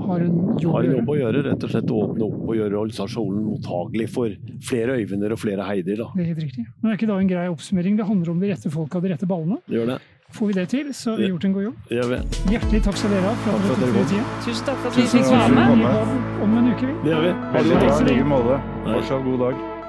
Har 0.00 0.22
en 0.24 0.38
jobb 0.58 0.72
har 0.74 0.86
en 0.86 0.94
jobb 0.96 1.10
å 1.12 1.18
gjøre. 1.18 1.42
Rett 1.50 1.66
og 1.66 1.74
slett 1.74 1.90
å 1.92 1.98
åpne 2.06 2.24
opp 2.26 2.46
og 2.46 2.56
gjøre 2.56 2.78
organisasjonen 2.80 3.42
mottagelig 3.50 4.08
for 4.14 4.38
flere 4.64 4.96
Øyvinder 5.00 5.34
og 5.36 5.42
flere 5.42 5.66
Heider. 5.68 6.00
Da. 6.00 6.08
Det 6.16 6.24
er 6.24 6.30
helt 6.32 6.46
riktig. 6.46 6.64
Men 6.80 6.92
er 6.92 6.96
ikke 6.98 7.10
da 7.10 7.18
en 7.20 7.30
grei 7.30 7.44
oppsummering? 7.52 7.98
Det 8.00 8.08
handler 8.08 8.32
om 8.32 8.40
de 8.40 8.50
rette 8.54 8.72
folka 8.72 8.98
og 8.98 9.06
de 9.06 9.12
rette 9.12 9.28
ballene. 9.28 9.60
Gjør 9.70 9.92
det. 9.94 10.00
Får 10.32 10.46
vi 10.46 10.52
det 10.52 10.68
til, 10.68 10.94
så 10.94 11.10
har 11.10 11.16
vi 11.18 11.26
gjort 11.32 11.44
en 11.44 11.52
god 11.52 11.62
jobb. 11.62 11.76
Hjertelig 11.90 12.82
takk 12.86 12.96
skal 13.00 13.10
dere 13.10 13.22
ha 13.26 13.32
for 13.34 13.50
Takk 13.50 13.60
at 13.60 13.66
for 13.66 13.72
at 13.74 13.80
dere 13.80 13.92
tok 13.96 14.10
dere. 14.14 14.24
Tusen 14.46 14.64
takk 14.68 14.78
for 14.78 14.88
at 14.90 14.96
vi 14.96 15.06
fikk 15.10 15.26
være 15.32 15.50
med. 15.58 15.76
Vi 15.76 15.84
har 15.90 16.42
om 16.46 16.56
en 16.60 16.70
uke, 16.72 16.86
vi. 16.86 16.94
Det 17.04 17.12
gjør 17.14 17.22
vi. 17.26 17.34
Veldig 17.58 17.76
bra. 17.82 17.90
I 18.00 18.08
like 18.12 18.24
måte. 18.34 18.60
Fortsatt 18.86 19.24
god 19.24 19.38
dag. 19.46 19.79